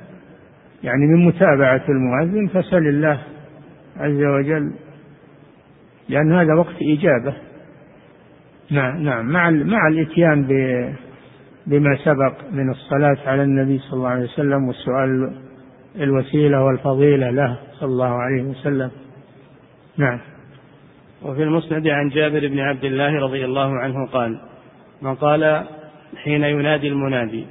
[0.83, 3.19] يعني من متابعة المؤذن فسل الله
[3.97, 4.73] عز وجل
[6.09, 7.33] لأن هذا وقت إجابة.
[8.71, 9.25] نعم نعم.
[9.25, 10.47] مع مع الإتيان
[11.67, 15.33] بما سبق من الصلاة على النبي صلى الله عليه وسلم والسؤال
[15.95, 18.91] الوسيلة والفضيلة له صلى الله عليه وسلم.
[19.97, 20.19] نعم.
[21.21, 24.39] وفي المسند عن جابر بن عبد الله رضي الله عنه قال
[25.01, 25.63] من قال
[26.23, 27.47] حين ينادي المنادي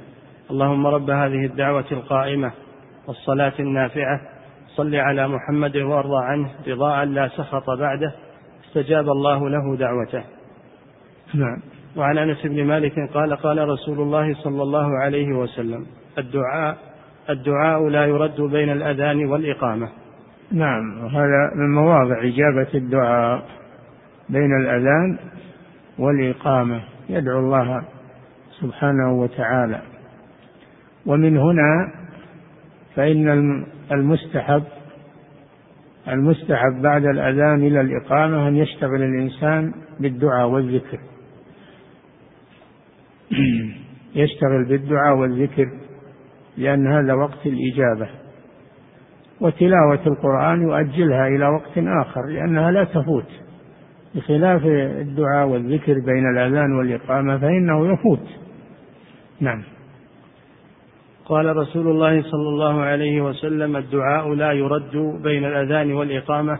[0.51, 2.51] اللهم رب هذه الدعوة القائمة
[3.07, 4.21] والصلاة النافعة
[4.67, 8.13] صل على محمد وارضى عنه رضاء لا سخط بعده
[8.67, 10.23] استجاب الله له دعوته.
[11.33, 11.61] نعم.
[11.95, 15.85] وعن أنس بن مالك قال قال رسول الله صلى الله عليه وسلم
[16.17, 16.77] الدعاء
[17.29, 19.89] الدعاء لا يرد بين الأذان والإقامة.
[20.51, 23.45] نعم وهذا من مواضع إجابة الدعاء
[24.29, 25.17] بين الأذان
[25.99, 26.81] والإقامة.
[27.09, 27.83] يدعو الله
[28.61, 29.81] سبحانه وتعالى.
[31.05, 31.91] ومن هنا
[32.95, 34.63] فإن المستحب
[36.07, 40.99] المستحب بعد الأذان إلى الإقامة أن يشتغل الإنسان بالدعاء والذكر.
[44.15, 45.82] يشتغل بالدعاء والذكر.
[46.57, 48.09] لأن هذا وقت الإجابة.
[49.41, 53.27] وتلاوة القرآن يؤجلها إلى وقت آخر لأنها لا تفوت.
[54.15, 58.27] بخلاف الدعاء والذكر بين الأذان والإقامة فإنه يفوت.
[59.39, 59.63] نعم.
[61.25, 66.59] قال رسول الله صلى الله عليه وسلم الدعاء لا يرد بين الأذان والإقامة.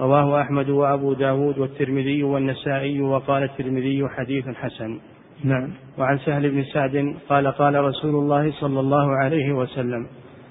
[0.00, 4.98] رواه أحمد وأبو داود والترمذي والنسائي وقال الترمذي حديث حسن.
[5.44, 5.70] نعم.
[5.98, 10.06] وعن سهل بن سعد قال قال رسول الله صلى الله عليه وسلم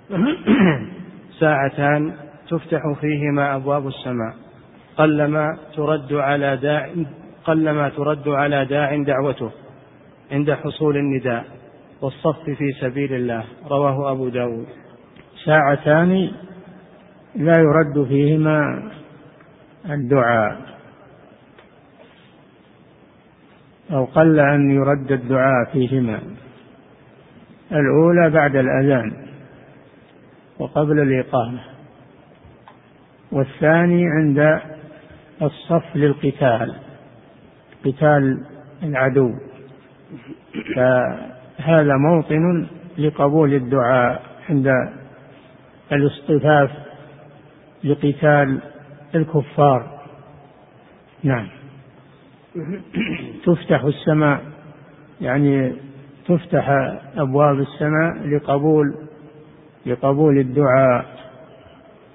[1.39, 2.13] ساعتان
[2.49, 4.35] تفتح فيهما أبواب السماء
[4.97, 6.89] قلما ترد على داع
[7.43, 9.51] قلما ترد على داع دعوته
[10.31, 11.45] عند حصول النداء
[12.01, 13.43] والصف في سبيل الله.
[13.71, 14.67] رواه أبو داود.
[15.45, 16.31] ساعتان
[17.35, 18.89] لا يرد فيهما
[19.89, 20.76] الدعاء.
[23.91, 26.19] أو قل أن يرد الدعاء فيهما.
[27.71, 29.13] الأولى بعد الأذان
[30.59, 31.59] وقبل الإقامة.
[33.31, 34.61] والثاني عند
[35.41, 36.75] الصف للقتال
[37.85, 38.45] قتال
[38.83, 39.31] العدو.
[40.75, 42.67] فهذا موطن
[42.97, 44.71] لقبول الدعاء عند
[45.91, 46.71] الاصطفاف
[47.83, 48.59] لقتال
[49.15, 49.99] الكفار.
[51.23, 51.56] نعم.
[53.45, 54.41] تفتح السماء
[55.21, 55.73] يعني
[56.27, 56.69] تفتح
[57.17, 58.95] أبواب السماء لقبول
[59.85, 61.05] لقبول الدعاء.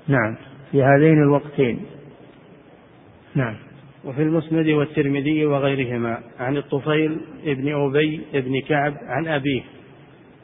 [0.08, 0.36] نعم
[0.70, 1.80] في هذين الوقتين.
[3.34, 3.54] نعم.
[4.04, 9.62] وفي المسند والترمذي وغيرهما عن الطفيل ابن أبي ابن كعب عن أبيه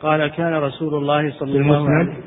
[0.01, 2.23] قال كان رسول الله صلى الله عليه وسلم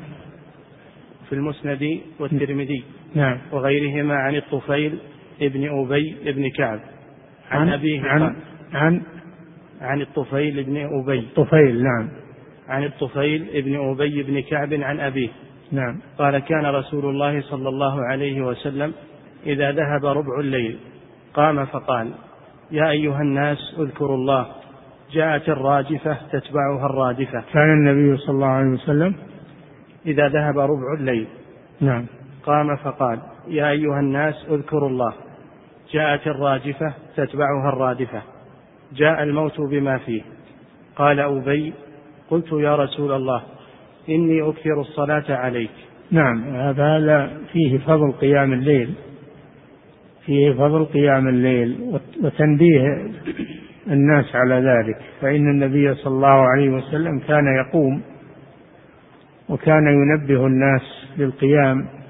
[1.28, 3.38] في المسند والترمذي نعم.
[3.52, 4.98] وغيرهما عن الطفيل
[5.42, 6.80] ابن أبي ابن كعب.
[7.52, 8.36] عن, عن أبيه عن
[8.72, 9.02] عن
[9.80, 11.18] عن الطفيل بن أبي.
[11.18, 12.08] الطفيل نعم.
[12.68, 15.28] عن الطفيل ابن أبي بن كعب عن أبيه.
[15.72, 16.00] نعم.
[16.18, 18.92] قال كان رسول الله صلى الله عليه وسلم
[19.46, 20.78] إذا ذهب ربع الليل
[21.34, 22.10] قام فقال
[22.70, 24.46] يا أيها الناس اذكروا الله.
[25.12, 27.42] جاءت الراجفة تتبعها الرادفة.
[27.52, 29.14] كان النبي صلى الله عليه وسلم
[30.06, 31.26] إذا ذهب ربع الليل
[31.80, 32.06] نعم.
[32.44, 35.12] قام فقال يا أيها الناس اذكروا الله.
[35.92, 38.22] جاءت الراجفة تتبعها الرادفة.
[38.96, 40.22] جاء الموت بما فيه.
[40.96, 41.72] قال أبي
[42.30, 43.42] قلت يا رسول الله
[44.08, 45.70] إني أكثر الصلاة عليك.
[46.10, 48.94] نعم هذا فيه فضل قيام الليل.
[50.26, 53.10] فيه فضل قيام الليل وتنبيه
[53.86, 54.96] الناس على ذلك.
[55.20, 58.02] فإن النبي صلى الله عليه وسلم كان يقوم
[59.48, 60.82] وكان ينبه الناس
[61.18, 62.01] للقيام.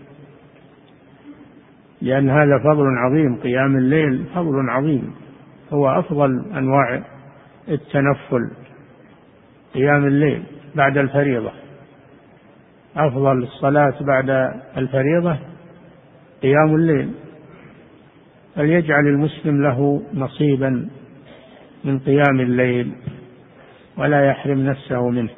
[2.03, 5.15] لأن هذا فضل عظيم قيام الليل فضل عظيم
[5.73, 7.03] هو أفضل أنواع
[7.69, 8.51] التنفل
[9.75, 10.43] قيام الليل
[10.75, 11.53] بعد الفريضة.
[12.97, 14.31] أفضل الصلاة بعد
[14.77, 15.37] الفريضة
[16.43, 17.11] قيام الليل.
[18.55, 20.89] فليجعل المسلم له نصيبا
[21.85, 22.93] من قيام الليل
[23.99, 25.31] ولا يحرم نفسه منه.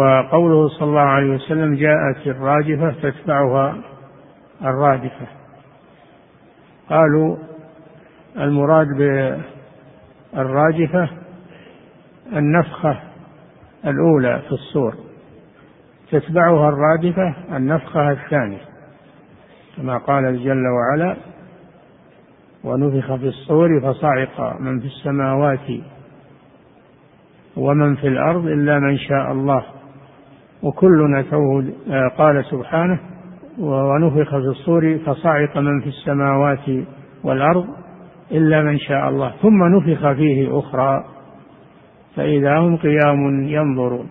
[0.00, 3.76] وقوله صلى الله عليه وسلم جاءت الراجفة تتبعها
[4.62, 5.26] الرادفة.
[6.88, 7.36] قالوا
[8.36, 8.86] المراد
[10.32, 11.08] بالراجفة
[12.32, 13.00] النفخة
[13.86, 14.94] الأولى في الصور
[16.10, 18.60] تتبعها الرادفة النفخة الثانية.
[19.76, 21.16] كما قال جل وعلا
[22.64, 25.68] ونفخ في الصور فصعق من في السماوات
[27.56, 29.79] ومن في الأرض إلا من شاء الله.
[30.62, 32.98] وكلنا توه آه، قال سبحانه
[33.58, 36.84] ونفخ في الصور فصعق من في السماوات
[37.24, 37.66] والأرض
[38.32, 39.32] إلا من شاء الله.
[39.42, 41.04] ثم نفخ فيه أخرى
[42.16, 44.08] فإذا هم قيام ينظرون.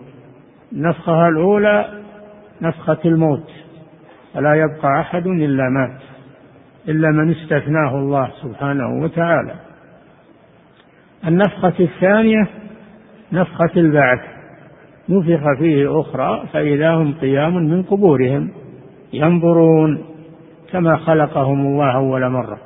[0.72, 1.88] نفخها الأولى
[2.62, 3.50] نفخة الموت
[4.34, 6.00] فلا يبقى أحد إلا مات
[6.88, 9.54] إلا من استثناه الله سبحانه وتعالى.
[11.26, 12.48] النفخة الثانية
[13.32, 14.39] نفخة البعث.
[15.10, 18.50] نفخ فيه أخرى فإذا هم قيام من قبورهم.
[19.12, 19.98] ينظرون
[20.72, 22.58] كما خلقهم الله أول مرة.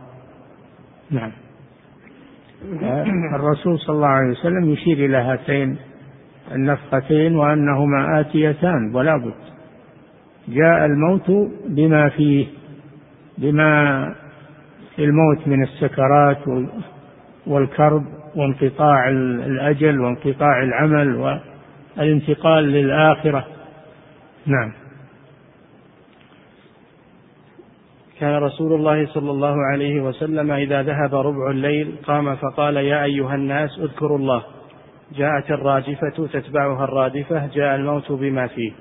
[1.11, 1.30] نعم.
[3.34, 5.76] الرسول صلى الله عليه وسلم يشير إلى هاتين
[6.53, 9.34] النفختين وأنهما آتيتان ولا بد.
[10.49, 12.47] جاء الموت بما فيه
[13.38, 14.14] بما
[14.97, 16.38] في الموت من السكرات
[17.47, 18.05] والكرب
[18.36, 19.09] وانقطاع
[19.47, 21.40] الأجل وانقطاع العمل
[21.99, 23.47] والانتقال للآخرة.
[24.47, 24.72] نعم.
[28.20, 33.34] كان رسول الله صلى الله عليه وسلم إذا ذهب ربع الليل قام فقال يا أيها
[33.34, 34.42] الناس اذكروا الله.
[35.12, 38.72] جاءت الراجفة تتبعها الرادفة جاء الموت بما فيه.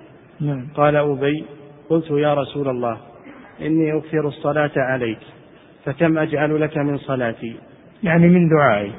[0.42, 0.68] نعم.
[0.76, 1.46] قال أبي
[1.90, 2.98] قلت يا رسول الله
[3.62, 5.20] إني أكثر الصلاة عليك
[5.86, 7.56] فكم أجعل لك من صلاتي؟
[8.04, 8.92] يعني من دعائي.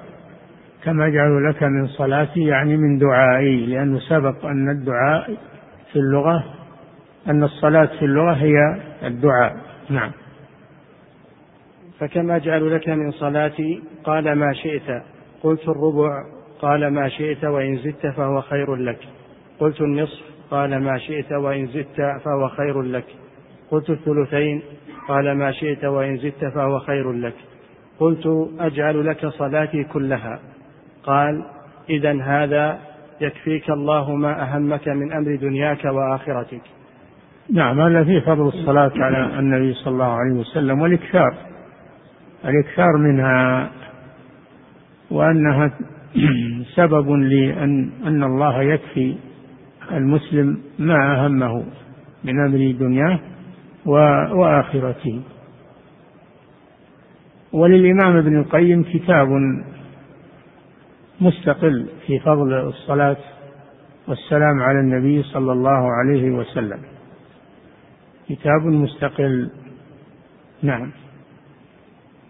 [0.85, 5.37] كم أجعل لك من صلاتي يعني من دعائي لأنه سبق أن الدعاء
[5.93, 6.45] في اللغة
[7.29, 8.57] أن الصلاة في اللغة هي
[9.03, 9.57] الدعاء.
[9.91, 10.11] نعم.
[11.99, 15.03] فكم أجعل لك من صلاتي قال ما شئت.
[15.43, 16.23] قلت الربع
[16.59, 18.99] قال ما شئت وإن زدت فهو خير لك.
[19.61, 23.07] قلت النصف قال ما شئت وإن زدت فهو خير لك.
[23.71, 24.63] قلت الثلثين
[25.09, 27.35] قال ما شئت وإن زدت فهو خير لك.
[27.99, 30.54] قلت أجعل لك صلاتي كلها.
[31.07, 31.45] قال
[31.91, 32.79] إذا هذا
[33.21, 36.61] يكفيك الله ما أهمك من أمر دنياك وآخرتك.
[37.53, 41.35] نعم هذا فيه فضل الصلاة على النبي صلى الله عليه وسلم والإكثار.
[42.45, 43.71] الإكثار منها
[45.11, 45.71] وأنها
[46.77, 49.17] سبب لأن أن الله يكفي
[49.93, 51.65] المسلم ما أهمه
[52.25, 53.19] من أمر دنياه
[54.35, 55.21] وآخرته.
[57.53, 59.29] وللإمام ابن القيم كتاب
[61.21, 63.17] مستقل في فضل الصلاة
[64.09, 66.81] والسلام على النبي صلى الله عليه وسلم.
[68.29, 69.51] كتاب مستقل.
[70.63, 70.93] نعم.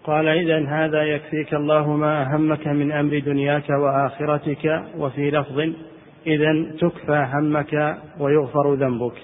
[0.05, 5.61] قال إذا هذا يكفيك الله ما أهمك من أمر دنياك وآخرتك وفي لفظ
[6.27, 9.17] إذا تكفى همك ويغفر ذنبك.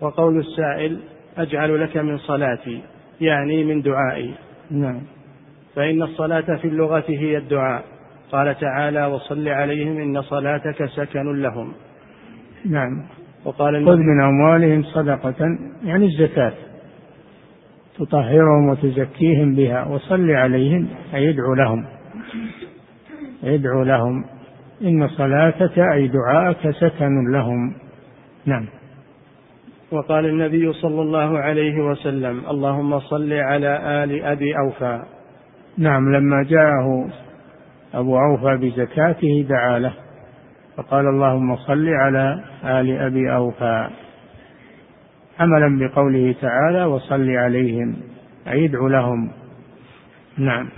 [0.00, 1.00] وقول السائل
[1.38, 2.80] أجعل لك من صلاتي
[3.20, 4.34] يعني من دعائي.
[4.70, 5.00] نعم.
[5.74, 7.95] فإن الصلاة في اللغة هي الدعاء.
[8.32, 11.72] قال تعالى وصل عليهم إن صلاتك سكن لهم.
[12.64, 13.02] نعم.
[13.44, 16.52] وقال خذ من أموالهم صدقة يعني الزكاة.
[17.98, 21.84] تطهرهم وتزكيهم بها وصل عليهم أي يدعو لهم.
[23.42, 24.24] يدعو لهم.
[24.82, 27.74] إن صلاتك أي دعاءك سكن لهم.
[28.46, 28.66] نعم.
[29.90, 35.02] وقال النبي صلى الله عليه وسلم اللهم صل على آل أبي أوفى.
[35.78, 37.08] نعم لما جاءه
[37.96, 39.92] أبو أوفى بزكاته دعا له
[40.76, 43.88] فقال اللهم صل على آل أبي أوفى
[45.40, 47.96] عملا بقوله تعالى وصل عليهم
[48.48, 49.30] أي ادعو لهم.
[50.38, 50.68] نعم.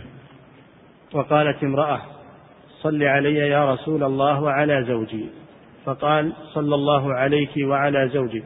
[1.12, 2.00] وقالت امرأة
[2.80, 5.26] صل علي يا رسول الله وعلى زوجي.
[5.84, 8.44] فقال صلى الله عليك وعلى زوجك.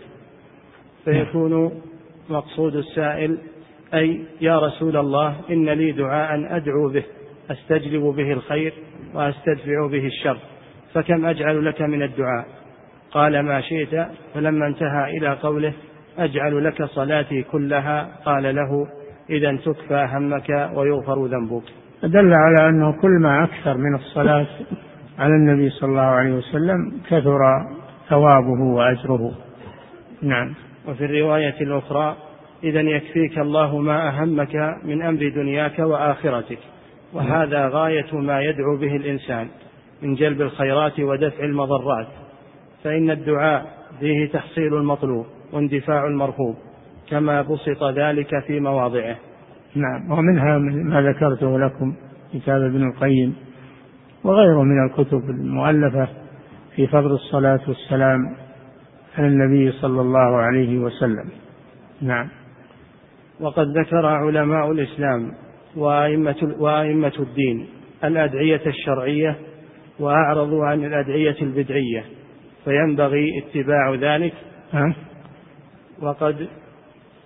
[1.04, 1.82] فيكون
[2.30, 3.38] مقصود السائل
[3.94, 7.04] أي يا رسول الله إن لي دعاء أدعو به.
[7.50, 8.72] أستجلب به الخير
[9.14, 10.38] وأستدفع به الشر
[10.94, 12.46] فكم أجعل لك من الدعاء؟
[13.10, 15.72] قال ما شئت فلما انتهى إلى قوله
[16.18, 18.88] أجعل لك صلاتي كلها قال له
[19.30, 21.62] إذا تكفى همك ويغفر ذنبك.
[22.02, 24.46] دل على أنه كل ما أكثر من الصلاة
[25.18, 27.40] على النبي صلى الله عليه وسلم كثر
[28.08, 29.32] ثوابه وأجره.
[30.22, 30.54] نعم.
[30.88, 32.16] وفي الرواية الأخرى
[32.64, 36.58] إذا يكفيك الله ما أهمك من أمر دنياك وآخرتك.
[37.12, 39.48] وهذا غاية ما يدعو به الإنسان
[40.02, 42.06] من جلب الخيرات ودفع المضرات
[42.84, 43.66] فإن الدعاء
[44.00, 46.56] فيه تحصيل المطلوب واندفاع المرهوب
[47.10, 49.16] كما بسط ذلك في مواضعه.
[49.74, 51.94] نعم ومنها ما ذكرته لكم
[52.34, 53.36] كتاب ابن القيم
[54.24, 56.08] وغيره من الكتب المؤلفة
[56.76, 58.36] في فضل الصلاة والسلام
[59.18, 61.28] على النبي صلى الله عليه وسلم.
[62.02, 62.28] نعم.
[63.40, 65.32] وقد ذكر علماء الإسلام
[65.76, 67.66] وأئمة, وأئمة الدين
[68.04, 69.36] الأدعية الشرعية
[70.00, 72.04] وأعرضوا عن الأدعية البدعية
[72.64, 74.32] فينبغي اتباع ذلك؟
[76.02, 76.48] وقد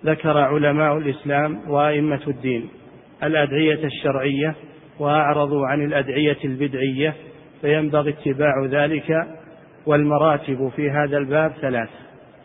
[0.05, 2.69] ذكر علماء الإسلام وأئمة الدين
[3.23, 4.55] الأدعية الشرعية
[4.99, 7.15] وأعرضوا عن الأدعية البدعية
[7.61, 9.27] فينبغي اتباع ذلك.
[9.87, 11.89] والمراتب في هذا الباب ثلاث.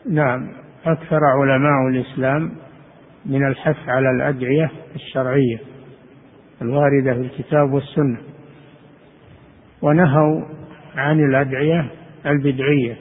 [0.09, 0.51] نعم
[0.85, 2.51] أكثر علماء الإسلام
[3.25, 5.70] من الحث على الأدعية الشرعية.
[6.61, 8.17] الواردة في الكتاب والسنة.
[9.81, 10.41] ونهوا
[10.95, 11.91] عن الأدعية
[12.25, 12.95] البدعية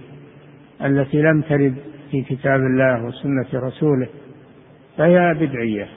[0.85, 1.75] التي لم ترد
[2.11, 4.09] في كتاب الله وسنة رسوله
[4.99, 5.89] فهي بدعية.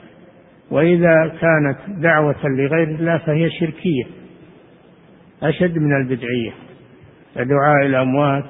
[0.70, 4.04] وإذا كانت دعوة لغير الله فهي شركية
[5.42, 6.52] أشد من البدعية.
[7.34, 8.44] كدعاء الأموات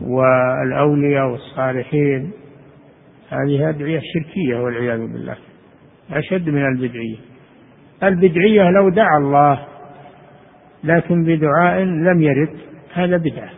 [0.00, 2.30] والأولياء والصالحين
[3.30, 5.36] هذه أدعية شركية والعياذ بالله
[6.10, 7.16] أشد من البدعية.
[8.02, 9.66] البدعية لو دعا الله
[10.84, 12.58] لكن بدعاء لم يرد
[12.92, 13.50] هذا بدعة.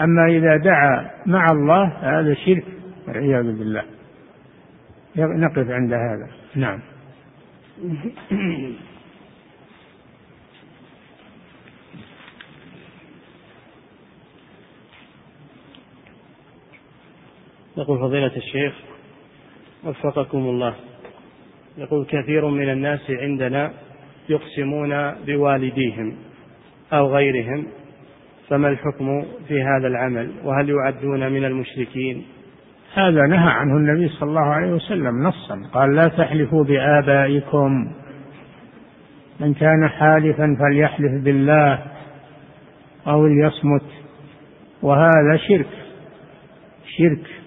[0.00, 2.64] أما إذا دعا مع الله هذا شرك
[3.08, 3.82] والعياذ بالله.
[5.16, 6.28] نقف عند هذا.
[6.54, 6.80] نعم.
[17.76, 18.74] يقول فضيلة الشيخ
[19.84, 20.74] وفقكم الله.
[21.78, 23.72] يقول كثير من الناس عندنا
[24.28, 26.14] يقسمون بوالديهم
[26.92, 27.66] أو غيرهم
[28.48, 32.24] فما الحكم في هذا العمل؟ وهل يعدون من المشركين؟
[32.94, 37.92] هذا نهى عنه النبي صلى الله عليه وسلم نصا قال لا تحلفوا بآبائكم.
[39.40, 41.78] من كان حالفا فليحلف بالله
[43.06, 43.84] أو ليصمت
[44.82, 45.68] وهذا شرك
[46.98, 47.43] شرك.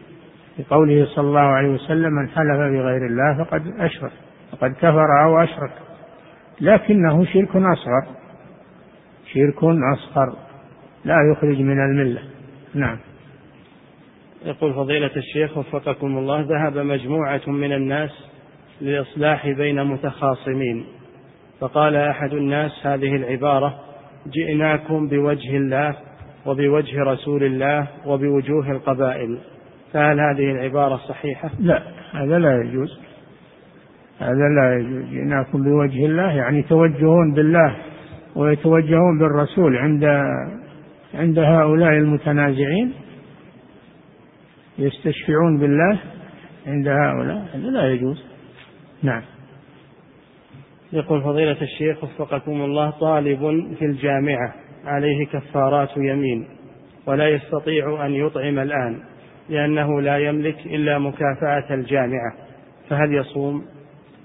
[0.58, 4.12] في قوله صلى الله عليه وسلم من حلف بغير الله فقد أشرك
[4.52, 5.72] فقد كفر أو أشرك.
[6.62, 8.06] لكنه شرك أصغر
[9.34, 10.36] شرك أصغر
[11.06, 12.22] لا يخرج من الملة.
[12.74, 12.98] نعم.
[14.46, 18.12] يقول فضيلة الشيخ وفقكم الله ذهب مجموعة من الناس
[18.82, 20.86] للإصلاح بين متخاصمين
[21.60, 23.80] فقال أحد الناس هذه العبارة
[24.28, 25.96] جئناكم بوجه الله
[26.46, 29.40] وبوجه رسول الله وبوجوه القبائل.
[29.94, 33.00] فهل هذه العبارة صحيحة؟ لا هذا لا يجوز.
[34.20, 35.10] هذا لا يجوز.
[35.10, 37.76] جئناكم بوجه الله يعني توجهون بالله
[38.36, 40.06] ويتوجهون بالرسول عند
[41.14, 42.94] عند هؤلاء المتنازعين
[44.80, 46.00] يستشفعون بالله
[46.68, 47.50] عند هؤلاء.
[47.54, 48.26] هذا لا يجوز.
[49.04, 49.22] نعم.
[50.94, 53.40] يقول فضيلة الشيخ وفقكم الله طالب
[53.80, 54.54] في الجامعة
[54.86, 56.48] عليه كفارات يمين
[57.06, 59.00] ولا يستطيع أن يطعم الآن.
[59.50, 62.34] لأنه لا يملك إلا مكافأة الجامعة
[62.90, 63.66] فهل يصوم؟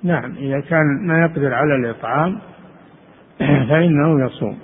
[0.02, 2.38] نعم إذا كان ما يقدر على الإطعام
[3.68, 4.58] فإنه يصوم.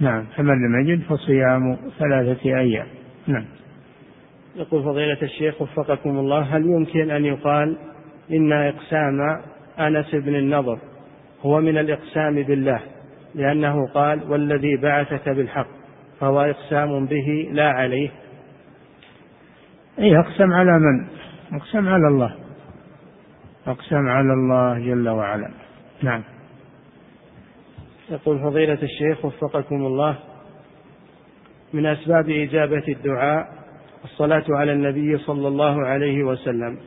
[0.00, 2.86] نعم فمن لم يجد فصيام ثلاثة أيام.
[3.26, 3.44] نعم.
[4.56, 7.76] يقول فضيلة الشيخ وفقكم الله هل يمكن أن يقال
[8.30, 9.40] إن إقسام
[9.78, 10.78] أنس بن النضر
[11.42, 12.80] هو من الإقسام بالله؟
[13.34, 15.66] لأنه قال والذي بعثك بالحق
[16.20, 18.10] فهو إقسام به لا عليه.
[20.00, 21.06] أي أقسم على من؟
[21.56, 22.34] أقسم على الله.
[23.66, 25.50] أقسم على الله جل وعلا.
[26.02, 26.22] نعم.
[28.10, 30.18] يقول فضيلة الشيخ وفقكم الله
[31.72, 33.48] من أسباب إجابة الدعاء
[34.04, 36.78] الصلاة على النبي صلى الله عليه وسلم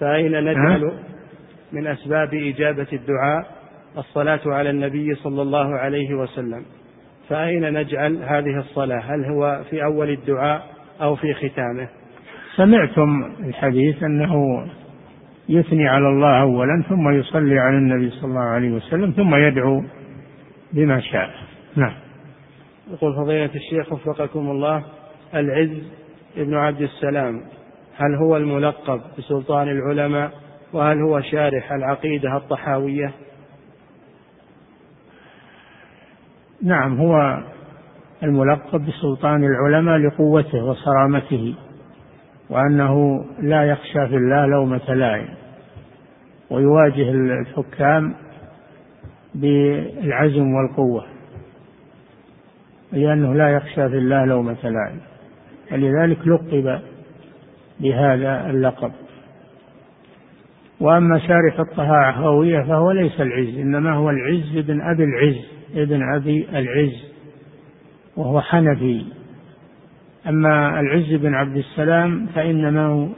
[0.00, 0.92] فأين نجعل
[1.72, 3.46] من أسباب إجابة الدعاء
[3.98, 6.64] الصلاة على النبي صلى الله عليه وسلم؟
[7.28, 10.66] فأين نجعل هذه الصلاة؟ هل هو في أول الدعاء
[11.00, 11.88] أو في ختامه؟
[12.56, 14.66] سمعتم الحديث أنه
[15.48, 19.82] يثني على الله أولا ثم يصلي على النبي صلى الله عليه وسلم ثم يدعو
[20.72, 21.30] بما شاء.
[21.76, 21.94] نعم.
[22.92, 24.84] يقول فضيلة الشيخ وفقكم الله
[25.34, 25.82] العز
[26.36, 27.40] ابن عبد السلام
[27.96, 30.32] هل هو الملقب بسلطان العلماء؟
[30.72, 33.12] وهل هو شارح العقيدة الطحاوية؟
[36.62, 37.42] نعم هو
[38.22, 41.54] الملقب بسلطان العلماء لقوته وصرامته.
[42.50, 45.28] وأنه لا يخشى في الله لومة لائم
[46.50, 48.14] ويواجه الحكام
[49.34, 51.06] بالعزم والقوة
[52.92, 55.00] لأنه لا يخشى في الله لومة لائم
[55.72, 56.80] ولذلك لقب
[57.80, 58.92] بهذا اللقب.
[60.80, 65.44] وأما شارح الطهاوية فهو ليس العز إنما هو العز ابن أبي العز
[65.74, 67.04] ابن أبي العز
[68.16, 69.04] وهو حنفي.
[70.28, 73.08] أما العز بن عبد السلام فإنما هو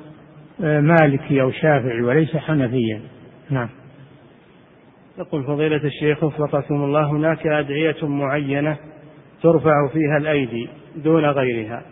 [0.80, 3.00] مالكي أو شافعي وليس حنفيا.
[3.50, 3.68] نعم.
[5.18, 8.76] يقول فضيلة الشيخ وفقكم الله هناك أدعية معينة
[9.42, 11.82] ترفع فيها الأيدي دون غيرها.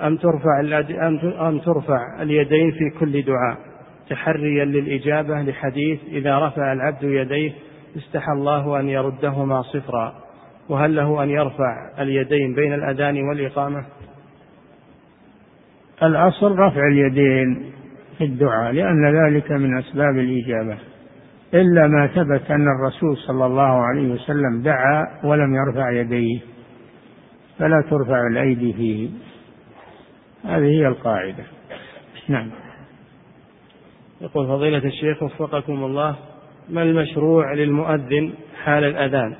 [0.00, 0.60] أم ترفع
[1.48, 3.58] أم ترفع اليدين في كل دعاء
[4.10, 7.52] تحريا للإجابة لحديث إذا رفع العبد يديه
[7.96, 10.14] استحى الله أن يردهما صفرا
[10.68, 13.84] وهل له أن يرفع اليدين بين الأذان والإقامة؟
[16.02, 17.72] الأصل رفع اليدين
[18.18, 20.78] في الدعاء لأن ذلك من أسباب الإجابة.
[21.54, 26.40] إلا ما ثبت أن الرسول صلى الله عليه وسلم دعا ولم يرفع يديه
[27.58, 29.08] فلا ترفع الأيدي فيه.
[30.44, 31.44] هذه هي القاعدة.
[32.28, 32.50] نعم.
[34.20, 36.16] يقول فضيلة الشيخ وفقكم الله
[36.68, 38.32] ما المشروع للمؤذن
[38.64, 39.34] حال الأذان؟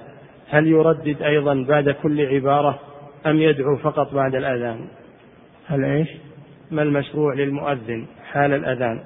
[0.50, 2.78] هل يردد أيضا بعد كل عبارة
[3.26, 4.86] أم يدعو فقط بعد الأذان؟
[5.66, 6.08] هل إيش؟
[6.72, 9.00] ما المشروع للمؤذن حال الأذان؟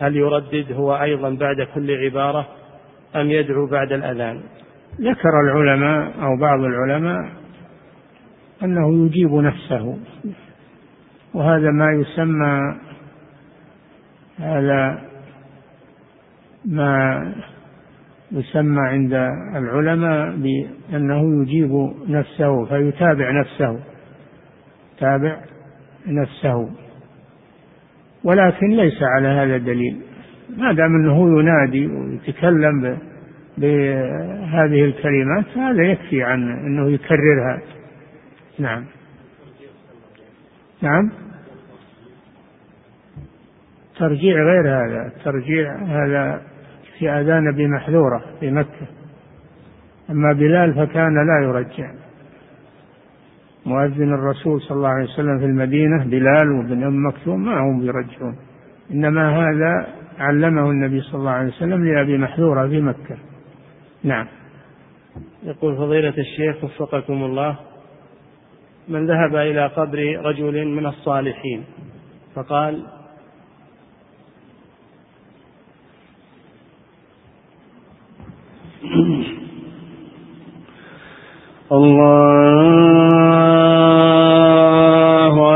[0.00, 2.48] هل يردد هو أيضا بعد كل عبارة
[3.16, 4.40] أم يدعو بعد الأذان؟
[5.00, 7.32] ذكر العلماء أو بعض العلماء
[8.62, 9.98] أنه يجيب نفسه
[11.34, 12.78] وهذا ما يسمى
[14.38, 15.02] هذا
[16.64, 17.32] ما
[18.32, 19.12] يسمى عند
[19.56, 23.80] العلماء بأنه يجيب نفسه فيتابع نفسه
[24.98, 25.40] تابع
[26.06, 26.70] نفسه.
[28.24, 30.00] ولكن ليس على هذا دليل.
[30.56, 32.98] ما دام أنه ينادي ويتكلم
[33.58, 37.60] بهذه الكلمات هذا يكفي عن أنه يكررها.
[38.58, 38.84] نعم.
[40.82, 41.10] نعم.
[43.98, 45.06] ترجيع غير هذا.
[45.06, 46.42] الترجيع هذا
[46.98, 48.86] في أذان بمحذورة في مكة.
[50.10, 52.01] أما بلال فكان لا يرجع.
[53.66, 58.36] مؤذن الرسول صلى الله عليه وسلم في المدينة بلال وابن أم مكتوم ما هم يرجعون.
[58.90, 59.86] إنما هذا
[60.18, 63.16] علمه النبي صلى الله عليه وسلم لأبي محذورة في مكة.
[64.04, 64.26] نعم.
[65.42, 67.56] يقول فضيلة الشيخ وفقكم الله
[68.88, 71.64] من ذهب إلى قبر رجل من الصالحين
[72.34, 72.86] فقال
[81.72, 83.51] الله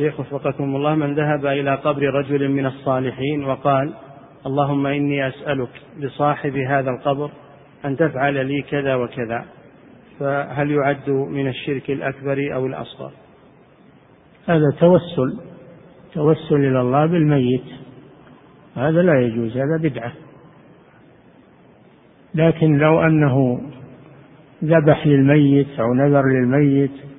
[0.00, 3.94] الشيخ وفقكم الله من ذهب إلى قبر رجل من الصالحين وقال
[4.46, 5.68] اللهم إني أسألك
[6.02, 7.30] بصاحب هذا القبر
[7.84, 9.44] أن تفعل لي كذا وكذا
[10.20, 13.12] فهل يعد من الشرك الأكبر أو الأصغر؟
[14.48, 15.38] هذا توسل
[16.14, 17.64] توسل إلى الله بالميت.
[18.76, 20.12] هذا لا يجوز هذا بدعة.
[22.34, 23.60] لكن لو أنه
[24.64, 27.09] ذبح للميت أو نذر للميت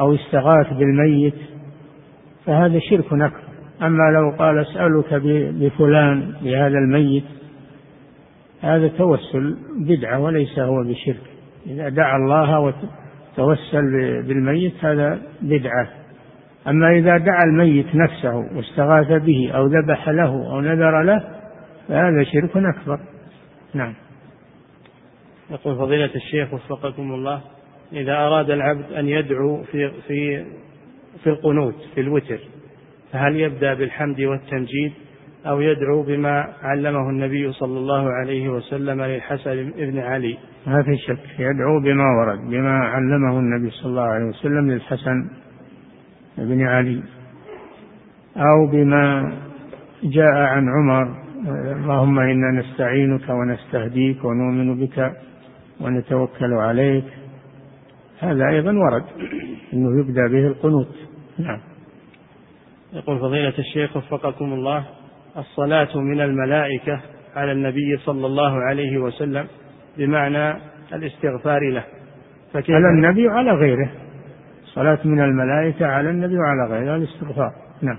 [0.00, 1.34] أو استغاث بالميت
[2.46, 3.44] فهذا شرك أكبر
[3.82, 5.14] أما لو قال أسألك
[5.54, 7.24] بفلان بهذا الميت
[8.60, 11.20] هذا توسل بدعة وليس هو بشرك.
[11.66, 15.88] إذا دعا الله وتوسل بالميت هذا بدعة.
[16.68, 21.24] أما إذا دعا الميت نفسه واستغاث به أو ذبح له أو نذر له
[21.88, 23.00] فهذا شرك أكبر.
[23.74, 23.94] نعم.
[25.50, 27.40] يقول فضيلة الشيخ وفقكم الله
[27.94, 30.44] إذا أراد العبد أن يدعو في في
[31.22, 32.38] في القنوت في الوتر
[33.12, 34.92] فهل يبدأ بالحمد والتمجيد
[35.46, 41.18] أو يدعو بما علمه النبي صلى الله عليه وسلم للحسن بن علي؟ ما في شك
[41.38, 45.28] يدعو بما ورد بما علمه النبي صلى الله عليه وسلم للحسن
[46.38, 47.02] بن علي
[48.36, 49.32] أو بما
[50.02, 51.24] جاء عن عمر
[51.76, 55.12] اللهم إنا نستعينك ونستهديك ونؤمن بك
[55.80, 57.04] ونتوكل عليك.
[58.24, 59.04] هذا أيضا ورد
[59.72, 60.88] أنه يبدأ به القنوت
[61.38, 61.58] نعم.
[62.92, 64.84] يقول فضيلة الشيخ وفقكم الله
[65.36, 67.00] الصلاة من الملائكة
[67.36, 69.46] على النبي صلى الله عليه وسلم
[69.98, 70.56] بمعنى
[70.92, 71.84] الاستغفار له.
[72.52, 73.90] فكيف؟ على النبي وعلى غيره.
[74.64, 77.50] صلاة من الملائكة على النبي وعلى غيره الاستغفار.
[77.82, 77.98] نعم.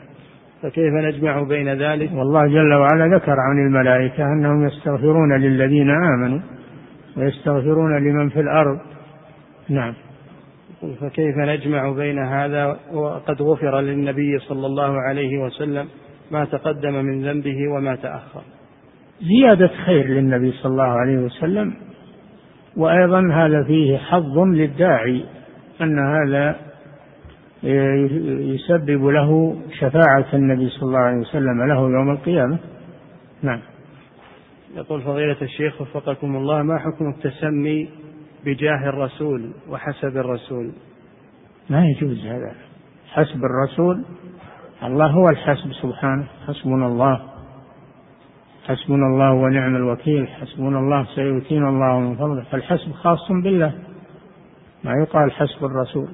[0.61, 6.39] فكيف نجمع بين ذلك؟ والله جل وعلا ذكر عن الملائكة أنهم يستغفرون للذين آمنوا
[7.17, 8.79] ويستغفرون لمن في الأرض.
[9.69, 9.93] نعم.
[10.81, 15.87] فكيف نجمع بين هذا وقد غفر للنبي صلى الله عليه وسلم
[16.31, 18.41] ما تقدم من ذنبه وما تأخر.
[19.21, 21.73] زيادة خير للنبي صلى الله عليه وسلم
[22.77, 25.25] وأيضا هذا فيه حظ للداعي
[25.81, 26.55] أن هذا
[28.53, 32.57] يسبب له شفاعة النبي صلى الله عليه وسلم له يوم القيامة.
[33.43, 33.59] نعم.
[34.75, 37.89] يقول فضيلة الشيخ وفقكم الله ما حكم التسمي
[38.45, 40.71] بجاه الرسول وحسب الرسول.
[41.69, 42.55] ما يجوز هذا.
[43.13, 44.05] حسب الرسول
[44.83, 46.27] الله هو الحسب سبحانه.
[46.47, 47.21] حسبنا الله.
[48.67, 50.27] حسبنا الله ونعم الوكيل.
[50.27, 52.43] حسبنا الله سيؤتينا الله من فضله.
[52.43, 53.73] فالحسب خاص بالله.
[54.83, 56.09] ما يقال حسب الرسول.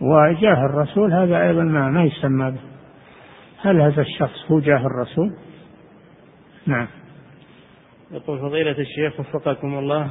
[0.00, 2.60] وجاه الرسول هذا أيضا ما, ما يسمى به.
[3.62, 5.32] هل هذا الشخص هو جاه الرسول؟
[6.66, 6.88] نعم.
[8.10, 10.10] يقول فضيلة الشيخ وفقكم الله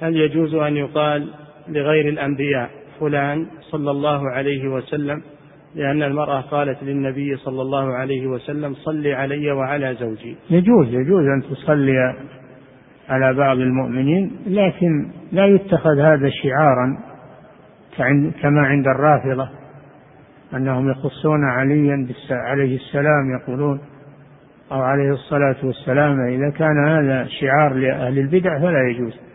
[0.00, 1.28] هل يجوز أن يقال
[1.68, 2.70] لغير الأنبياء
[3.00, 5.22] فلان صلى الله عليه وسلم
[5.74, 11.42] لأن المرأة قالت للنبي صلى الله عليه وسلم صل علي وعلى زوجي؟ يجوز يجوز أن
[11.50, 12.14] تصلي
[13.08, 16.98] على بعض المؤمنين لكن لا يتخذ هذا شعارا
[18.42, 19.48] كما عند الرافضة
[20.54, 23.80] أنهم يخصون عليا عليه السلام يقولون
[24.72, 29.27] أو عليه الصلاة والسلام إذا كان هذا شعار لأهل البدع فلا يجوز.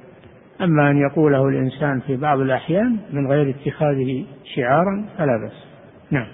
[0.61, 4.25] أما أن يقوله الإنسان في بعض الأحيان من غير اتخاذه
[4.55, 5.65] شعارا فلا بأس.
[6.11, 6.27] نعم.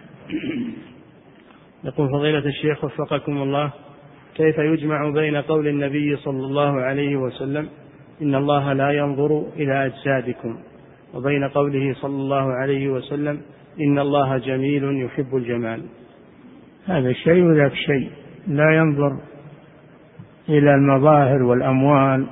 [1.83, 3.71] يقول فضيلة الشيخ وفقكم الله
[4.35, 7.69] كيف يجمع بين قول النبي صلى الله عليه وسلم
[8.21, 10.57] إن الله لا ينظر إلى أجسادكم
[11.13, 13.41] وبين قوله صلى الله عليه وسلم
[13.79, 15.83] إن الله جميل يحب الجمال؟
[16.85, 18.09] هذا شيء وذاك شيء.
[18.47, 19.19] لا ينظر
[20.49, 22.27] إلى المظاهر والأموال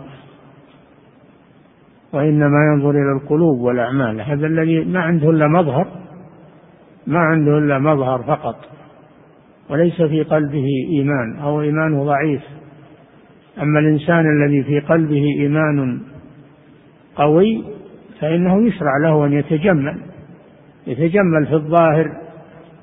[2.18, 4.22] وإنما ينظر إلى القلوب والأعمال.
[4.22, 5.88] هذا الذي ما عنده إلا مظهر
[7.08, 8.56] ما عنده إلا مظهر فقط
[9.70, 12.42] وليس في قلبه إيمان أو إيمانه ضعيف.
[13.62, 16.02] أما الإنسان الذي في قلبه إيمان
[17.16, 17.64] قوي
[18.20, 20.02] فإنه يشرع له أن يتجمل
[20.88, 22.12] يتجمل في الظاهر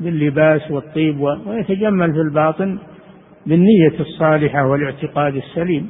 [0.01, 2.79] باللباس والطيب ويتجمل في الباطن
[3.47, 5.89] بالنية الصالحة والاعتقاد السليم.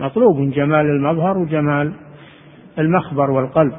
[0.00, 1.92] مطلوب جمال المظهر وجمال
[2.78, 3.72] المخبر والقلب.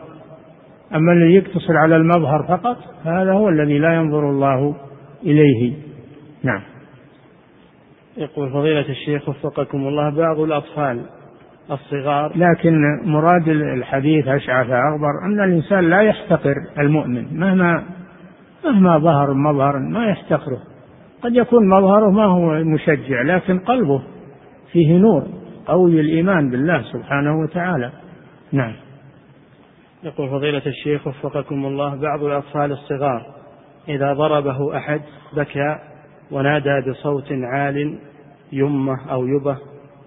[0.96, 4.76] أما الذي يقتصر على المظهر فقط فهذا هو الذي لا ينظر الله
[5.24, 5.74] إليه.
[6.44, 6.62] نعم.
[8.18, 11.02] يقول فضيلة الشيخ وفقكم الله بعض الأطفال
[11.72, 17.84] الصغار لكن مراد الحديث أشعث أغبر أن الإنسان لا يحتقر المؤمن مهما
[18.66, 20.60] مهما ظهر مظهر ما يحتقره.
[21.22, 24.02] قد يكون مظهره ما هو مشجع لكن قلبه
[24.72, 25.24] فيه نور
[25.66, 27.92] قوي الإيمان بالله سبحانه وتعالى.
[28.52, 28.76] نعم.
[30.04, 33.26] يقول فضيلة الشيخ وفقكم الله بعض الأطفال الصغار
[33.90, 35.02] إذا ضربه أحد
[35.34, 35.80] بكى
[36.32, 37.98] ونادى بصوت عال
[38.52, 39.58] يمه أو يبه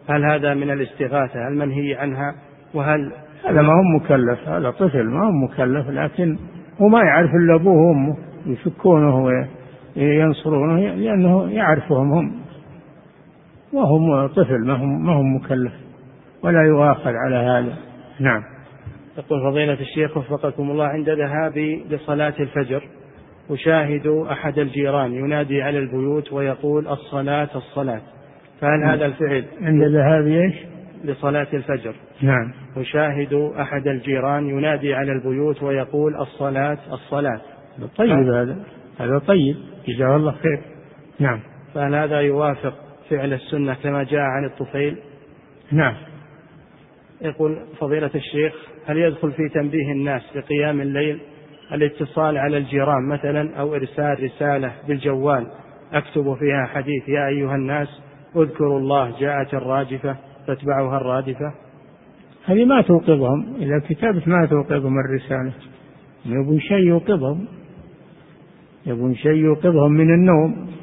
[0.08, 2.34] هل هذا من الاستغاثة؟ هل منهي عنها؟
[2.74, 3.12] وهل
[3.44, 6.38] هذا ما هو مكلف هذا طفل ما هو مكلف لكن
[6.80, 8.16] هو ما يعرف إلا أبوه وأمه
[8.46, 9.24] يفكونه
[9.96, 12.32] وينصرونه لأنه يعرفهم هم.
[13.72, 15.72] وهم طفل ما هم ما هم مكلف
[16.42, 17.76] ولا يؤاخذ على هذا.
[18.20, 18.42] نعم.
[19.18, 22.82] يقول فضيلة الشيخ وفقكم الله عند ذهابي لصلاة الفجر
[23.50, 28.00] أشاهد أحد الجيران ينادي على البيوت ويقول الصلاة الصلاة
[28.60, 28.90] فهل نعم.
[28.90, 30.54] هذا الفعل؟ عند ذهاب إيش؟
[31.04, 31.94] لصلاة الفجر.
[32.22, 32.52] نعم.
[32.76, 37.40] أشاهد أحد الجيران ينادي على البيوت ويقول الصلاة الصلاة.
[37.96, 38.56] طيب هذا
[39.00, 39.56] هذا طيب
[39.88, 40.60] جزاه الله خير.
[41.20, 41.40] نعم.
[41.74, 42.74] فهل هذا يوافق
[43.10, 44.96] فعل السنة كما جاء عن الطفيل؟
[45.72, 45.94] نعم.
[47.24, 48.54] يقول فضيلة الشيخ
[48.86, 51.18] هل يدخل في تنبيه الناس لقيام الليل
[51.72, 55.46] الاتصال على الجيران مثلا أو إرسال رسالة بالجوال؟
[55.92, 57.88] أكتب فيها حديث يا أيها الناس
[58.36, 61.54] اذكروا الله جاءت الراجفة تتبعها الرادفة.
[62.44, 65.52] هذه ما توقظهم إذا كتبت ما توقظهم الرسالة.
[66.26, 67.46] يبون شيء يوقظهم.
[68.86, 70.74] يبون شيء يوقظهم من النوم.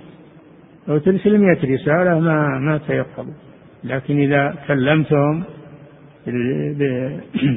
[0.88, 3.34] لو ترسل مئة رسالة ما ما تيقظوا
[3.84, 5.44] لكن إذا كلمتهم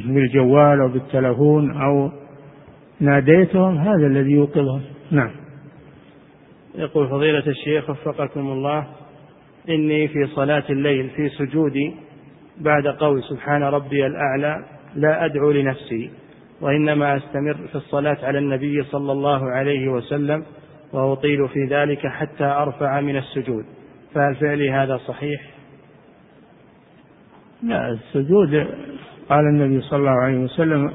[0.06, 2.10] بالجوال أو بالتلفون أو
[3.00, 4.82] ناديتهم هذا الذي يوقظهم.
[5.10, 5.30] نعم.
[6.74, 8.86] يقول فضيلة الشيخ وفقكم الله
[9.68, 11.94] إني في صلاة الليل في سجودي
[12.60, 14.64] بعد قول سبحان ربي الأعلى
[14.96, 16.10] لا أدعو لنفسي
[16.60, 20.44] وإنما أستمر في الصلاة على النبي صلى الله عليه وسلم
[20.92, 23.64] وأطيل في ذلك حتى أرفع من السجود.
[24.14, 25.40] فهل فعلي هذا صحيح؟
[27.64, 28.66] لا السجود
[29.28, 30.90] قال النبي صلى الله عليه وسلم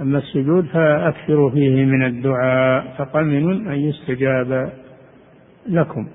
[0.00, 4.72] أما السجود فأكثروا فيه من الدعاء فقمن أن يستجاب
[5.68, 6.08] لكم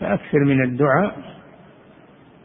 [0.00, 1.16] فأكثر من الدعاء.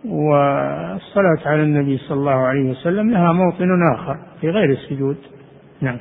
[0.06, 5.18] والصلاة على النبي صلى الله عليه وسلم لها موطن آخر في غير السجود.
[5.82, 5.98] نعم.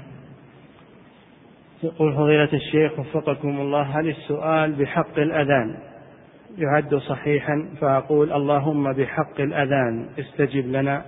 [1.82, 5.76] يقول فضيلة الشيخ وفقكم الله هل السؤال بحق الأذان؟
[6.58, 11.02] يعد صحيحا فأقول اللهم بحق الأذان استجب لنا.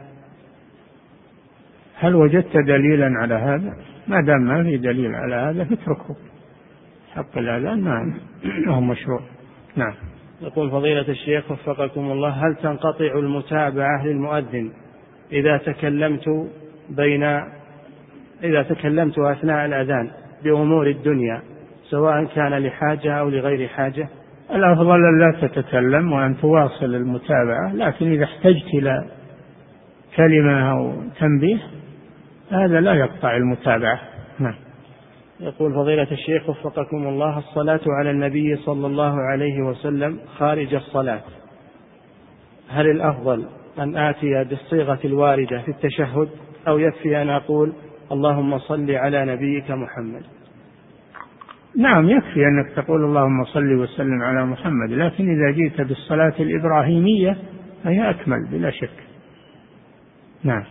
[1.99, 3.77] هل وجدت دليلا على هذا؟
[4.09, 6.17] ما دام ما في دليل على هذا فاتركه.
[7.15, 8.15] حق الأذان ما
[8.75, 9.21] هو مشروع.
[9.77, 9.95] نعم.
[10.43, 14.71] يقول فضيلة الشيخ وفقكم الله هل تنقطع المتابعة للمؤذن
[15.33, 16.49] إذا تكلمت
[16.91, 17.23] بين
[18.45, 20.11] إذا تكلمت أثناء الأذان
[20.45, 21.43] بأمور الدنيا
[21.91, 24.09] سواء كان لحاجة أو لغير حاجة؟
[24.51, 29.11] الأفضل أن لا تتكلم وأن تواصل المتابعة لكن إذا احتجت إلى
[30.17, 31.59] كلمة أو تنبيه
[32.51, 34.01] هذا لا يقطع المتابعة.
[34.39, 34.55] نعم.
[35.41, 41.21] يقول فضيلة الشيخ وفقكم الله الصلاة على النبي صلى الله عليه وسلم خارج الصلاة.
[42.69, 43.45] هل الأفضل
[43.79, 46.29] أن آتي بالصيغة الواردة في التشهد
[46.69, 47.73] أو يكفي أن أقول
[48.13, 50.23] اللهم صل على نبيك محمد؟
[51.77, 57.37] نعم يكفي أنك تقول اللهم صل وسلم على محمد لكن إذا جئت بالصلاة الإبراهيمية
[57.85, 59.07] فهي أكمل بلا شك.
[60.45, 60.65] نعم.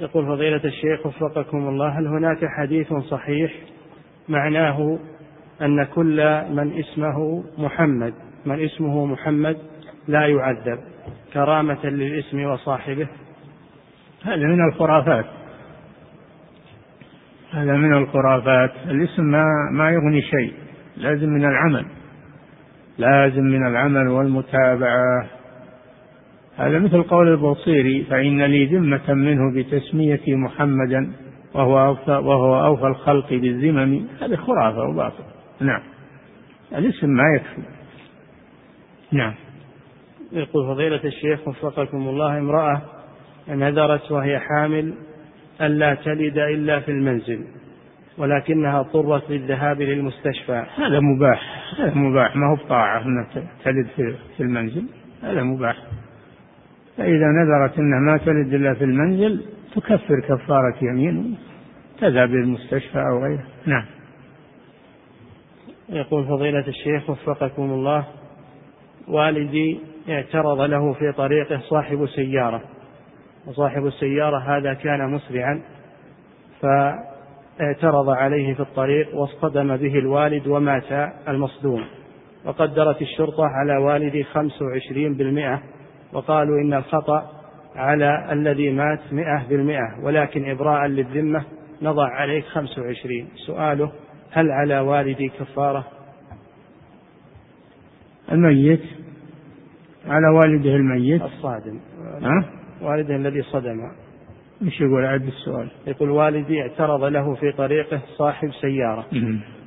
[0.00, 3.52] يقول فضيلة الشيخ وفقكم الله هل هناك حديث صحيح
[4.28, 4.98] معناه
[5.62, 8.14] أن كل من اسمه محمد
[8.46, 9.56] من اسمه محمد
[10.08, 10.78] لا يعذب
[11.32, 13.08] كرامة للاسم وصاحبه؟
[14.24, 15.39] هذا من الخرافات.
[17.52, 18.72] هذا من الخرافات.
[18.86, 20.52] الاسم ما ما يغني شيء.
[20.96, 21.86] لازم من العمل.
[22.98, 25.26] لازم من العمل والمتابعة.
[26.56, 31.12] هذا مثل قول البوصيري فإن لي ذمة منه بتسميتي محمدا
[31.54, 34.06] وهو أوفى وهو أوفى الخلق بالذمم.
[34.22, 35.24] هذه خرافة وباطل
[35.60, 35.82] نعم.
[36.72, 37.62] الاسم ما يكفي.
[39.12, 39.34] نعم.
[40.32, 42.82] يقول فضيلة الشيخ وفقكم الله امرأة
[43.48, 44.94] نذرت وهي حامل
[45.62, 47.44] ألا تلد إلا في المنزل
[48.18, 50.64] ولكنها اضطرت للذهاب للمستشفى.
[50.76, 52.36] هذا مباح هذا مباح.
[52.36, 53.26] ما هو بطاعة أنها
[53.64, 53.86] تلد
[54.36, 54.84] في المنزل.
[55.22, 55.76] هذا مباح.
[56.96, 61.38] فإذا نذرت أنها ما تلد إلا في المنزل تكفر كفارة يمين
[62.00, 63.44] تذهب للمستشفى أو غيره.
[63.66, 63.84] نعم.
[65.88, 68.04] يقول فضيلة الشيخ وفقكم الله
[69.08, 72.62] والدي اعترض له في طريقه صاحب سيارة.
[73.46, 75.62] وصاحب السيارة هذا كان مسرعا
[76.60, 81.84] فاعترض عليه في الطريق واصطدم به الوالد ومات المصدوم.
[82.44, 85.60] وقدرت الشرطة على والدي 25%
[86.12, 87.30] وقالوا إن الخطأ
[87.76, 91.44] على الذي مات مئة بالمئة ولكن إبراء للذمة
[91.82, 93.28] نضع عليك خمسة وعشرين.
[93.46, 93.92] سؤاله
[94.32, 95.84] هل على والدي كفارة؟
[98.32, 98.82] الميت
[100.06, 101.80] على والده الميت؟ الصادم.
[102.22, 103.80] ها؟ والده الذي صدم
[104.62, 105.68] إيش يقول عد السؤال.
[105.86, 109.06] يقول والدي اعترض له في طريقه صاحب سيارة.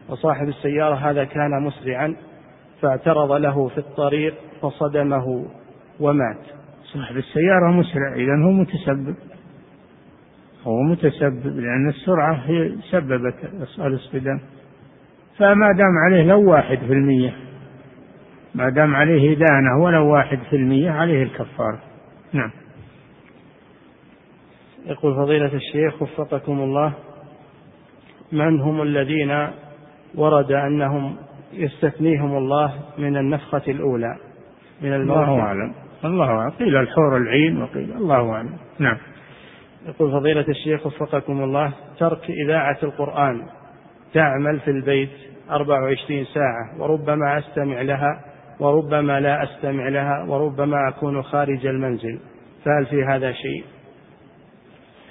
[0.10, 2.16] وصاحب السيارة هذا كان مسرعا
[2.82, 5.46] فاعترض له في الطريق فصدمه
[6.00, 6.38] ومات.
[6.84, 9.16] صاحب السيارة مسرع إذا هو متسبب.
[10.64, 13.36] هو متسبب لأن السرعة هي سببت
[13.80, 14.40] الاصطدام
[15.38, 17.34] فما دام عليه لو واحد في المية.
[18.56, 21.80] ما دام عليه إدانة ولو واحد في المية عليه الكفارة.
[22.34, 22.52] نعم.
[24.86, 26.94] يقول فضيلة الشيخ وفقكم الله
[28.32, 29.48] من هم الذين
[30.16, 31.16] ورد أنهم
[31.54, 34.18] يستثنيهم الله من النفخة الأولى
[34.82, 35.74] من الموت الله أعلم.
[36.06, 36.52] الله أعلم.
[36.52, 37.92] قيل الحور العين وقيل.
[37.92, 38.58] الله أعلم.
[38.80, 38.98] نعم.
[39.86, 43.46] يقول فضيلة الشيخ وفقكم الله ترك إذاعة القرآن
[44.14, 45.10] تعمل في البيت
[45.50, 48.22] 24 ساعة وربما أستمع لها
[48.60, 52.20] وربما لا أستمع لها وربما أكون خارج المنزل
[52.66, 53.73] فهل في هذا شيء؟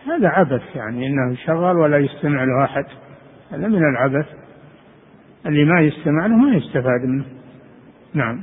[0.07, 2.85] هذا عبث يعني إنه شغال ولا يستمع له أحد.
[3.51, 4.27] هذا من العبث.
[5.47, 7.25] اللي ما يستمع له ما يستفاد منه.
[8.15, 8.43] نعم.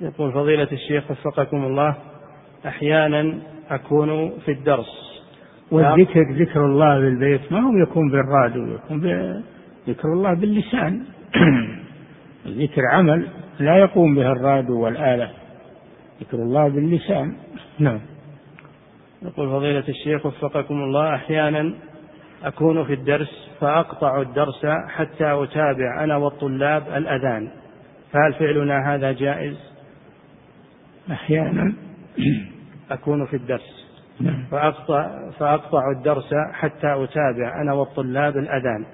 [0.00, 1.94] يقول فضيلة الشيخ وفقكم الله
[2.66, 3.38] أحيانا
[3.70, 5.22] أكون في الدرس.
[5.70, 9.00] والذكر ذكر الله بالبيت ما هو يكون بالراديو يكون
[9.88, 11.02] ذكر الله باللسان.
[12.46, 13.28] الذكر عمل
[13.60, 15.30] لا يقوم به الراديو والآلة
[16.20, 17.34] ذكر الله باللسان.
[17.78, 18.00] نعم.
[19.24, 21.74] يقول فضيلة الشيخ وفقكم الله أحيانا
[22.44, 27.48] أكون في الدرس فأقطع الدرس حتى أتابع أنا والطلاب الأذان
[28.12, 29.56] فهل فعلنا هذا جائز؟
[31.10, 31.72] أحيانا
[32.90, 33.84] أكون في الدرس
[34.20, 34.44] نعم.
[34.50, 38.84] فأقطع, فأقطع الدرس حتى أتابع أنا والطلاب الأذان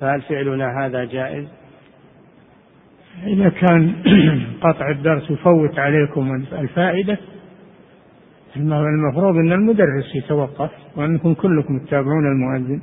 [0.00, 1.48] فهل فعلنا هذا جائز؟
[3.26, 3.94] إذا كان
[4.62, 7.18] قطع الدرس يفوت عليكم الفائدة
[8.56, 12.80] المفروض أن المدرس يتوقف وأنكم كلكم تتابعون المؤذن.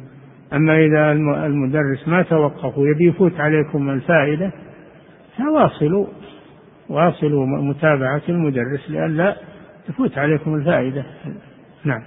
[0.53, 1.11] أما إذا
[1.45, 4.52] المدرس ما توقف ويبي يفوت عليكم الفائدة
[5.38, 6.07] فواصلوا
[6.89, 9.35] واصلوا متابعة المدرس لئلا
[9.88, 11.06] تفوت عليكم الفائدة.
[11.85, 12.02] نعم.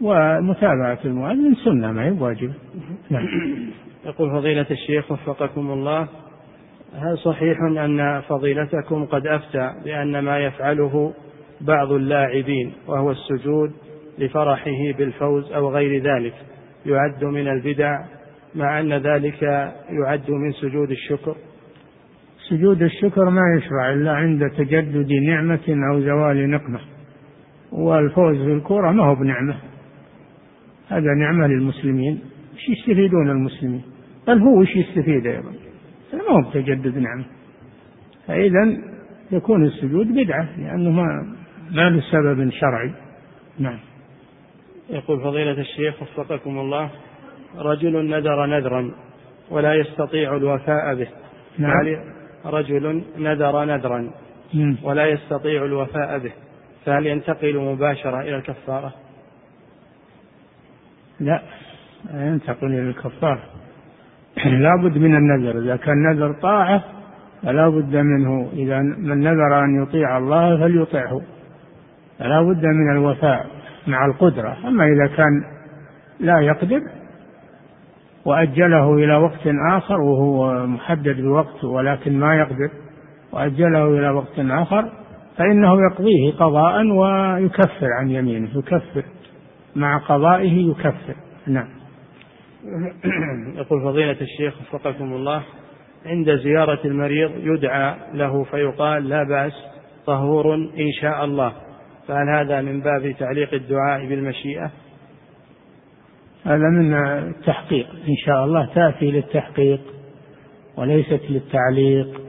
[0.00, 2.54] ومتابعة المؤذن سنة ما هي واجبة
[3.10, 3.26] نعم.
[4.06, 6.08] يقول فضيلة الشيخ وفقكم الله
[6.94, 11.12] هل صحيح أن فضيلتكم قد أفتى بأن ما يفعله
[11.60, 13.72] بعض اللاعبين وهو السجود
[14.18, 16.34] لفرحه بالفوز أو غير ذلك
[16.86, 18.04] يعد من البدع
[18.54, 19.42] مع أن ذلك
[19.90, 21.36] يعد من سجود الشكر.
[22.48, 26.80] سجود الشكر ما يشرع إلا عند تجدد نعمة أو زوال نقمة.
[27.72, 29.56] والفوز في الكورة ما هو بنعمة.
[30.88, 32.20] هذا نعمة للمسلمين.
[32.54, 33.82] إيش يستفيدون المسلمين؟
[34.26, 35.52] بل هو إيش يستفيد أيضا؟
[36.12, 37.24] ما هو بتجدد نعمة.
[38.26, 38.78] فإذا
[39.32, 41.37] يكون السجود بدعة لأنه ما
[41.70, 42.92] ما له سبب شرعي.
[43.58, 43.78] نعم.
[44.90, 46.90] يقول فضيلة الشيخ وفقكم الله
[47.56, 48.90] رجل نذر نذرا
[49.50, 51.08] ولا يستطيع الوفاء به.
[51.58, 51.72] نعم.
[52.44, 54.10] رجل نذر نذرا
[54.82, 56.32] ولا يستطيع الوفاء به؟
[56.84, 58.94] فهل ينتقل مباشرة إلى الكفارة؟
[61.20, 61.42] لا
[62.14, 63.42] ينتقل إلى الكفارة.
[64.64, 65.58] لا بد من النذر.
[65.58, 66.84] إذا كان نذر طاعة
[67.42, 68.50] فلا بد منه.
[68.52, 71.22] إذا من نذر أن يطيع الله فليطعه
[72.18, 73.46] فلا بد من الوفاء
[73.86, 74.56] مع القدرة.
[74.68, 75.44] أما إذا كان
[76.20, 76.80] لا يقدر
[78.24, 82.70] وأجله إلى وقت آخر وهو محدد بوقت ولكن ما يقدر
[83.32, 84.90] وأجله إلى وقت آخر
[85.36, 89.02] فإنه يقضيه قضاء ويكفر عن يمينه يكفر
[89.76, 91.14] مع قضائه يكفر.
[91.46, 91.68] نعم.
[93.60, 95.42] يقول فضيلة الشيخ وفقكم الله
[96.06, 99.52] عند زيارة المريض يدعى له فيقال لا بأس
[100.06, 101.52] طهور إن شاء الله.
[102.08, 104.70] فهل هذا من باب تعليق الدعاء بالمشيئة؟
[106.44, 109.80] هذا من التحقيق إن شاء الله تأتي للتحقيق
[110.76, 112.20] وليست للتعليق.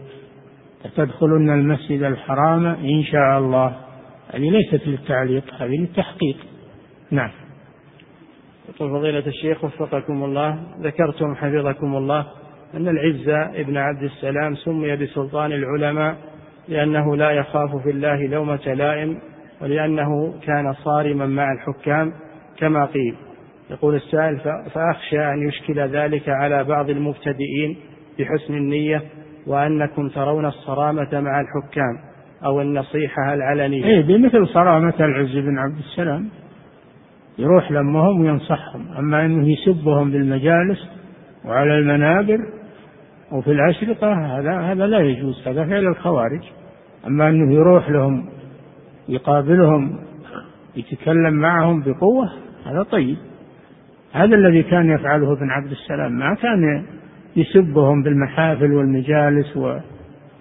[0.96, 3.76] تدخلن المسجد الحرام إن شاء الله.
[4.34, 6.38] هذه ليست للتعليق هذه للتحقيق.
[7.12, 7.32] نعم.
[8.70, 12.26] يقول فضيلة الشيخ وفقكم الله ذكرتم حفظكم الله
[12.74, 16.18] أن العزة ابن عبد السلام سمي بسلطان العلماء
[16.68, 19.20] لأنه لا يخاف في الله لومة لائم
[19.62, 22.14] ولأنه كان صارما مع الحكام
[22.58, 23.16] كما قيل.
[23.72, 24.40] يقول السائل
[24.74, 27.78] فأخشى أن يشكل ذلك على بعض المبتدئين
[28.20, 29.02] بحسن النية
[29.48, 32.00] وأنكم ترون الصرامة مع الحكام
[32.46, 33.86] أو النصيحة العلنية.
[33.86, 36.30] إيه بمثل صرامة العز بن عبد السلام.
[37.38, 38.88] يروح لمهم وينصحهم.
[38.98, 40.90] أما أنه يسبهم بالمجالس
[41.46, 42.40] وعلى المنابر
[43.32, 46.44] وفي الأشرطة هذا هذا لا يجوز هذا فعل الخوارج.
[47.08, 48.30] أما أنه يروح لهم
[49.10, 50.00] يقابلهم
[50.76, 52.30] يتكلم معهم بقوة
[52.66, 53.18] هذا طيب.
[54.14, 56.86] هذا الذي كان يفعله ابن عبد السلام ما كان
[57.36, 59.58] يسبهم بالمحافل والمجالس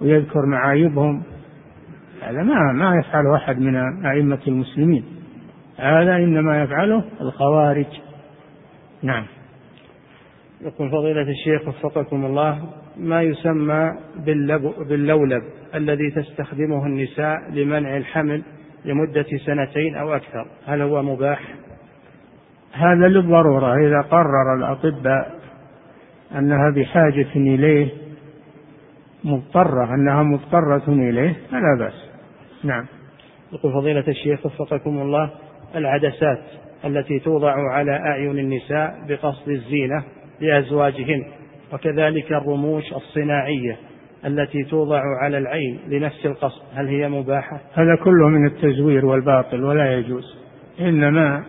[0.00, 1.22] ويذكر معايبهم.
[2.22, 3.76] هذا ما ما يفعله أحد من
[4.06, 5.04] أئمة المسلمين.
[5.76, 7.86] هذا إنما يفعله الخوارج.
[9.02, 9.24] نعم.
[10.60, 12.62] يقول فضيلة الشيخ وفقكم الله
[12.96, 13.92] ما يسمى
[14.88, 15.42] باللولب
[15.74, 18.42] الذي تستخدمه النساء لمنع الحمل؟
[18.84, 20.46] لمدة سنتين أو أكثر.
[20.66, 21.40] هل هو مباح؟
[22.72, 23.86] هذا للضرورة.
[23.86, 25.38] إذا قرر الأطباء
[26.38, 27.88] أنها بحاجة إليه
[29.24, 32.10] مضطرة أنها مضطرة إليه فلا بأس.
[32.64, 32.86] نعم.
[33.52, 35.30] يقول فضيلة الشيخ وفقكم الله
[35.76, 36.42] العدسات
[36.84, 40.05] التي توضع على أعين النساء بقصد الزينة
[40.40, 41.24] لأزواجهن
[41.72, 43.76] وكذلك الرموش الصناعية.
[44.24, 49.94] التي توضع على العين لنفس القصد هل هي مباحة؟ هذا كله من التزوير والباطل ولا
[49.98, 50.36] يجوز.
[50.80, 51.44] إنما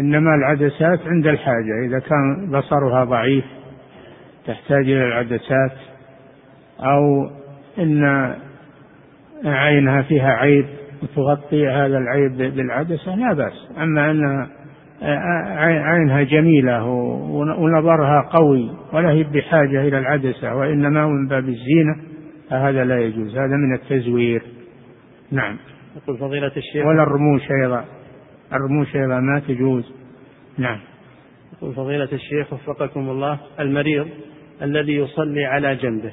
[0.00, 1.86] إنما العدسات عند الحاجة.
[1.86, 3.44] إذا كان بصرها ضعيف
[4.46, 5.72] تحتاج إلى العدسات
[6.80, 7.30] أو
[7.78, 8.34] إن
[9.44, 10.66] عينها فيها عيب
[11.02, 13.68] وتغطي هذا العيب بالعدسة لا بأس.
[13.78, 14.46] أما أن
[15.02, 16.84] عينها جميلة
[17.58, 21.96] ونظرها قوي ولا هي بحاجة إلى العدسة وإنما من باب الزينة
[22.50, 24.42] فهذا لا يجوز هذا من التزوير.
[25.32, 25.56] نعم.
[25.96, 26.86] يقول فضيلة الشيخ.
[26.86, 27.84] ولا الرموش أيضا.
[28.52, 29.92] الرموش أيضا ما تجوز.
[30.58, 30.78] نعم.
[31.52, 34.08] يقول فضيلة الشيخ وفقكم الله المريض
[34.62, 36.12] الذي يصلي على جنبه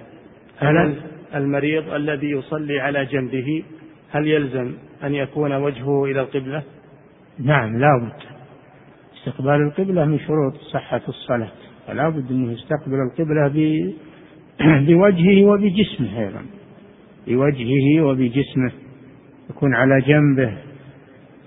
[0.57, 0.95] هل
[1.35, 3.63] المريض الذي يصلي على جنبه
[4.11, 4.73] هل يلزم
[5.03, 6.63] أن يكون وجهه إلى القبلة؟
[7.39, 8.32] نعم لا بد.
[9.23, 11.51] استقبال القبلة من شروط صحة الصلاة.
[11.87, 13.47] فلا بد أنه يستقبل القبلة
[14.87, 16.41] بوجهه وبجسمه أيضا.
[17.27, 18.71] بوجهه وبجسمه.
[19.49, 20.57] يكون على جنبه.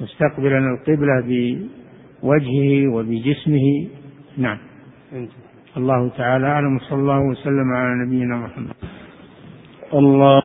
[0.01, 1.21] مستقبلا القبلة
[2.23, 3.89] بوجهه وبجسمه.
[4.37, 4.59] نعم.
[5.77, 6.79] الله تعالى أعلم.
[6.79, 8.75] صلى الله وسلم على نبينا محمد.
[9.95, 10.43] الله